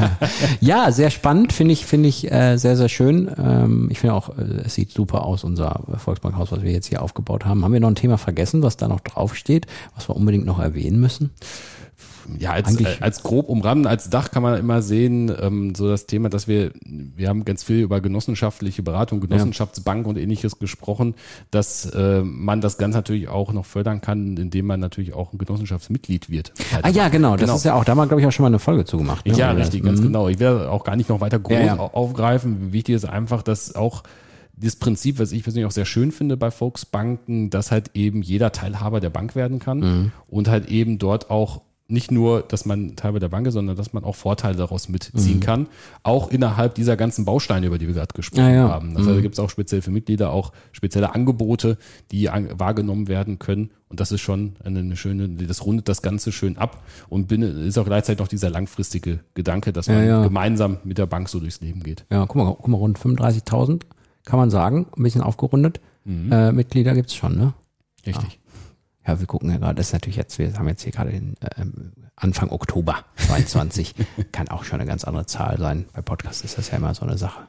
ja 0.61 0.93
sehr 0.93 1.11
spannend, 1.11 1.53
finde 1.53 1.75
ich, 1.75 1.85
finde 1.85 2.09
ich 2.09 2.33
äh, 2.33 2.57
sehr, 2.57 2.75
sehr 2.75 2.89
schön. 2.89 3.31
Ähm, 3.37 3.89
ich 3.91 3.99
finde 3.99 4.15
auch, 4.15 4.31
äh, 4.31 4.63
es 4.65 4.75
sieht 4.75 4.91
super 4.91 5.27
aus, 5.27 5.45
unser 5.45 5.83
Volksbankhaus, 5.99 6.53
was 6.53 6.63
wir 6.63 6.73
jetzt 6.73 6.87
hier 6.87 7.03
aufgebaut 7.03 7.45
haben. 7.45 7.65
Haben 7.65 7.75
wir 7.75 7.81
noch 7.81 7.89
ein 7.89 7.97
Thema 7.97 8.17
vergessen, 8.17 8.63
was 8.63 8.79
da 8.79 8.89
noch 8.89 9.01
draufsteht, 9.01 9.67
was 9.95 10.09
wir 10.09 10.17
unbedingt 10.17 10.47
noch 10.47 10.59
erwähnen 10.59 10.72
müssen? 10.73 11.31
Ja, 12.39 12.53
als, 12.53 12.69
Eigentlich- 12.69 13.01
äh, 13.01 13.03
als 13.03 13.25
grob 13.25 13.49
umrahmt, 13.49 13.85
als 13.85 14.09
Dach 14.09 14.31
kann 14.31 14.45
man 14.45 14.57
immer 14.57 14.81
sehen, 14.81 15.35
ähm, 15.41 15.75
so 15.75 15.89
das 15.89 16.07
Thema, 16.07 16.29
dass 16.29 16.47
wir, 16.47 16.71
wir 16.85 17.29
haben 17.29 17.45
ganz 17.45 17.65
viel 17.65 17.81
über 17.81 18.01
genossenschaftliche 18.01 18.85
Beratung, 18.85 19.19
Genossenschaftsbank 19.21 20.07
und 20.07 20.17
ähnliches 20.17 20.61
gesprochen, 20.61 21.15
dass 21.51 21.85
äh, 21.87 22.23
man 22.23 22.61
das 22.61 22.79
Ganze 22.79 22.99
natürlich 22.99 23.27
auch 23.29 23.53
noch 23.53 23.67
fördern 23.67 24.01
kann, 24.01 24.37
indem 24.37 24.67
man 24.67 24.79
natürlich 24.79 25.15
auch 25.15 25.33
ein 25.33 25.39
Genossenschaftsmitglied 25.39 26.31
wird. 26.31 26.53
Ah 26.83 26.91
ja, 26.91 27.09
genau, 27.09 27.33
das 27.33 27.41
Genau. 27.43 27.57
ist 27.57 27.65
ja 27.65 27.75
auch, 27.75 27.85
da 27.85 27.91
haben 27.91 27.99
wir, 27.99 28.07
glaube 28.07 28.21
ich, 28.21 28.27
auch 28.29 28.33
schon 28.33 28.45
mal 28.45 28.49
eine 28.49 28.61
Folge 28.61 28.85
zu 28.85 28.99
gemacht. 28.99 29.27
ne? 29.27 29.35
Ja, 29.37 29.51
richtig, 29.51 29.83
ganz 29.83 29.99
Mhm. 29.99 30.05
genau. 30.05 30.29
Ich 30.29 30.39
werde 30.39 30.71
auch 30.71 30.85
gar 30.85 30.95
nicht 30.95 31.09
noch 31.09 31.21
weiter 31.21 31.41
groß 31.41 31.57
Ja, 31.59 31.65
ja. 31.65 31.79
au- 31.81 31.91
aufgreifen. 31.93 32.73
Wichtig 32.73 32.95
ist 32.95 33.05
einfach, 33.05 33.43
dass 33.43 33.75
auch 33.75 34.05
das 34.55 34.77
Prinzip, 34.77 35.19
was 35.19 35.33
ich 35.33 35.43
persönlich 35.43 35.67
auch 35.67 35.73
sehr 35.73 35.85
schön 35.85 36.13
finde 36.13 36.37
bei 36.37 36.51
Volksbanken, 36.51 37.51
dass 37.51 37.71
halt 37.71 37.91
eben 37.95 38.23
jeder 38.23 38.53
Teilhaber 38.53 39.01
der 39.01 39.11
Bank 39.11 39.35
werden 39.35 39.59
kann 39.59 39.79
Mhm. 39.79 40.13
und 40.29 40.49
halt 40.49 40.69
eben 40.69 40.99
dort 40.99 41.31
auch 41.31 41.63
nicht 41.93 42.11
nur, 42.11 42.43
dass 42.43 42.65
man 42.65 42.97
Teil 42.97 43.13
der 43.19 43.29
Bank 43.29 43.47
ist, 43.47 43.55
sondern 43.55 43.77
dass 43.77 43.93
man 43.93 44.03
auch 44.03 44.17
Vorteile 44.17 44.57
daraus 44.57 44.89
mitziehen 44.89 45.37
mhm. 45.37 45.41
kann. 45.41 45.67
Auch 46.03 46.31
innerhalb 46.31 46.75
dieser 46.75 46.97
ganzen 46.97 47.27
Bausteine, 47.27 47.67
über 47.67 47.77
die 47.77 47.87
wir 47.87 47.95
gerade 47.95 48.15
gesprochen 48.15 48.45
ja, 48.45 48.51
ja. 48.51 48.69
haben. 48.71 48.97
Also 48.97 49.11
mhm. 49.11 49.17
da 49.17 49.21
gibt 49.21 49.35
es 49.35 49.39
auch 49.39 49.51
speziell 49.51 49.83
für 49.83 49.91
Mitglieder 49.91 50.33
auch 50.33 50.53
spezielle 50.73 51.15
Angebote, 51.15 51.77
die 52.11 52.31
an, 52.31 52.49
wahrgenommen 52.59 53.09
werden 53.09 53.39
können. 53.39 53.71
Und 53.89 54.01
das 54.01 54.11
ist 54.11 54.23
schon 54.23 54.55
eine, 54.65 54.79
eine, 54.79 54.97
schöne, 54.97 55.29
das 55.29 55.67
rundet 55.67 55.87
das 55.87 56.01
Ganze 56.01 56.33
schön 56.33 56.57
ab 56.57 56.83
und 57.11 57.29
bin, 57.29 57.43
ist 57.43 57.77
auch 57.77 57.85
gleichzeitig 57.85 58.21
noch 58.21 58.29
dieser 58.29 58.49
langfristige 58.49 59.21
Gedanke, 59.35 59.75
dass 59.75 59.89
man 59.89 60.07
ja, 60.07 60.23
gemeinsam 60.23 60.79
mit 60.85 60.97
der 60.97 61.07
Bank 61.07 61.29
so 61.29 61.41
durchs 61.41 61.61
Leben 61.61 61.83
geht. 61.83 62.07
Ja, 62.11 62.25
guck 62.25 62.37
mal, 62.37 62.55
guck 62.55 62.69
mal 62.69 62.79
rund 62.79 62.99
35.000 62.99 63.83
kann 64.25 64.39
man 64.39 64.51
sagen, 64.51 64.87
ein 64.97 65.03
bisschen 65.03 65.23
aufgerundet. 65.23 65.81
Mhm. 66.05 66.33
Äh, 66.33 66.53
Mitglieder 66.53 66.95
gibt's 66.95 67.15
schon, 67.15 67.37
ne? 67.37 67.55
Richtig. 68.07 68.41
Ja, 69.07 69.19
wir 69.19 69.27
gucken 69.27 69.51
ja 69.51 69.59
gerade, 69.59 69.75
das 69.75 69.89
ist 69.89 69.93
natürlich 69.93 70.17
jetzt, 70.17 70.39
wir 70.39 70.55
haben 70.55 70.69
jetzt 70.69 70.83
hier 70.83 70.93
gerade 70.93 71.11
den 71.11 71.35
äh, 71.41 71.65
Anfang 72.15 72.51
Oktober 72.51 73.05
22. 73.17 73.95
Kann 74.33 74.49
auch 74.49 74.65
schon 74.65 74.81
eine 74.81 74.89
ganz 74.89 75.05
andere 75.05 75.27
Zahl 75.27 75.59
sein. 75.59 75.87
Bei 75.93 76.03
Podcasts 76.03 76.43
ist 76.45 76.59
das 76.59 76.71
ja 76.71 76.77
immer 76.77 76.95
so 76.95 77.05
eine 77.05 77.19
Sache. 77.19 77.47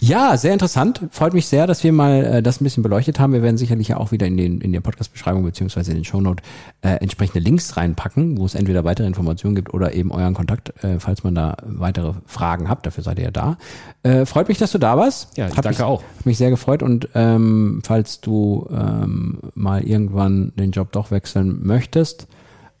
Ja, 0.00 0.36
sehr 0.36 0.52
interessant. 0.52 1.02
Freut 1.10 1.34
mich 1.34 1.46
sehr, 1.46 1.66
dass 1.66 1.84
wir 1.84 1.92
mal 1.92 2.24
äh, 2.24 2.42
das 2.42 2.60
ein 2.60 2.64
bisschen 2.64 2.82
beleuchtet 2.82 3.18
haben. 3.18 3.32
Wir 3.32 3.42
werden 3.42 3.58
sicherlich 3.58 3.88
ja 3.88 3.96
auch 3.98 4.12
wieder 4.12 4.26
in 4.26 4.36
den 4.36 4.60
in 4.60 4.72
der 4.72 4.80
Podcast-Beschreibung 4.80 5.44
beziehungsweise 5.44 5.90
in 5.90 5.98
den 5.98 6.04
Shownote 6.04 6.42
äh, 6.82 6.94
entsprechende 6.96 7.40
Links 7.40 7.76
reinpacken, 7.76 8.38
wo 8.38 8.46
es 8.46 8.54
entweder 8.54 8.84
weitere 8.84 9.06
Informationen 9.06 9.54
gibt 9.54 9.74
oder 9.74 9.92
eben 9.94 10.10
euren 10.10 10.34
Kontakt, 10.34 10.72
äh, 10.82 10.98
falls 11.00 11.24
man 11.24 11.34
da 11.34 11.56
weitere 11.64 12.14
Fragen 12.26 12.68
habt. 12.68 12.86
Dafür 12.86 13.04
seid 13.04 13.18
ihr 13.18 13.26
ja 13.26 13.30
da. 13.30 13.58
Äh, 14.02 14.26
freut 14.26 14.48
mich, 14.48 14.58
dass 14.58 14.72
du 14.72 14.78
da 14.78 14.96
warst. 14.96 15.36
Ja, 15.36 15.48
ich 15.48 15.56
hab 15.56 15.64
danke 15.64 15.82
mich, 15.82 15.86
auch. 15.86 16.02
Hab 16.18 16.26
mich 16.26 16.38
sehr 16.38 16.50
gefreut 16.50 16.82
und 16.82 17.08
ähm, 17.14 17.80
falls 17.84 18.20
du 18.20 18.66
ähm, 18.70 19.38
mal 19.54 19.82
irgendwann 19.82 20.52
den 20.56 20.70
Job 20.70 20.92
doch 20.92 21.10
wechseln 21.10 21.60
möchtest, 21.62 22.26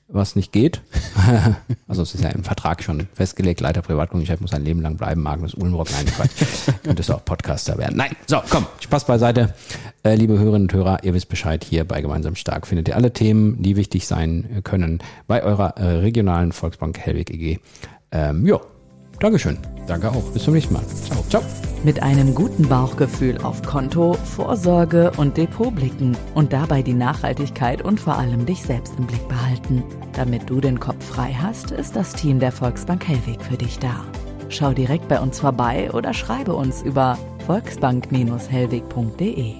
was 0.08 0.36
nicht 0.36 0.52
geht. 0.52 0.80
also 1.86 2.02
es 2.02 2.14
ist 2.14 2.24
ja 2.24 2.30
im 2.30 2.44
Vertrag 2.44 2.82
schon 2.82 3.06
festgelegt, 3.12 3.60
Leiter 3.60 3.82
Privatkundengeschäft 3.82 4.40
muss 4.40 4.52
ein 4.52 4.64
Leben 4.64 4.80
lang 4.80 4.96
bleiben, 4.96 5.22
Magnus 5.22 5.54
Ulmrock, 5.54 5.88
nein, 5.92 6.06
Quatsch. 6.06 6.72
Könntest 6.82 7.10
du 7.10 7.14
auch 7.14 7.24
Podcaster 7.24 7.76
werden. 7.78 7.96
Nein, 7.96 8.16
so, 8.26 8.40
komm, 8.48 8.66
Spaß 8.80 9.06
beiseite. 9.06 9.54
Äh, 10.02 10.14
liebe 10.14 10.38
Hörerinnen 10.38 10.62
und 10.62 10.72
Hörer, 10.72 11.04
ihr 11.04 11.14
wisst 11.14 11.28
Bescheid, 11.28 11.62
hier 11.62 11.84
bei 11.84 12.00
Gemeinsam 12.00 12.34
Stark 12.34 12.66
findet 12.66 12.88
ihr 12.88 12.96
alle 12.96 13.12
Themen, 13.12 13.62
die 13.62 13.76
wichtig 13.76 14.06
sein 14.06 14.60
können, 14.64 15.00
bei 15.26 15.42
eurer 15.42 15.76
äh, 15.76 15.98
regionalen 15.98 16.52
Volksbank 16.52 16.98
Hellweg 16.98 17.30
EG. 17.30 17.58
Ähm, 18.10 18.46
ja, 18.46 18.58
Dankeschön. 19.20 19.58
Danke 19.86 20.10
auch. 20.10 20.22
Bis 20.32 20.44
zum 20.44 20.54
nächsten 20.54 20.74
Mal. 20.74 20.84
Ciao. 21.06 21.24
Ciao. 21.28 21.42
Mit 21.84 22.02
einem 22.02 22.34
guten 22.34 22.68
Bauchgefühl 22.68 23.38
auf 23.38 23.62
Konto, 23.62 24.14
Vorsorge 24.14 25.12
und 25.16 25.36
Depot 25.36 25.72
blicken 25.72 26.16
und 26.34 26.52
dabei 26.52 26.82
die 26.82 26.94
Nachhaltigkeit 26.94 27.82
und 27.82 28.00
vor 28.00 28.18
allem 28.18 28.46
dich 28.46 28.62
selbst 28.62 28.94
im 28.98 29.06
Blick 29.06 29.28
behalten. 29.28 29.84
Damit 30.12 30.50
du 30.50 30.60
den 30.60 30.80
Kopf 30.80 31.04
frei 31.04 31.36
hast, 31.40 31.70
ist 31.70 31.94
das 31.94 32.14
Team 32.14 32.40
der 32.40 32.50
Volksbank 32.50 33.06
Hellweg 33.06 33.40
für 33.42 33.56
dich 33.56 33.78
da. 33.78 34.04
Schau 34.48 34.72
direkt 34.72 35.06
bei 35.08 35.20
uns 35.20 35.38
vorbei 35.38 35.92
oder 35.92 36.14
schreibe 36.14 36.54
uns 36.54 36.82
über 36.82 37.16
volksbank-hellweg.de. 37.46 39.54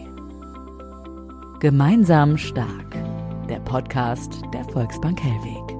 Gemeinsam 1.60 2.36
stark. 2.36 2.96
Der 3.48 3.60
Podcast 3.60 4.42
der 4.52 4.64
Volksbank 4.64 5.22
Hellweg. 5.22 5.77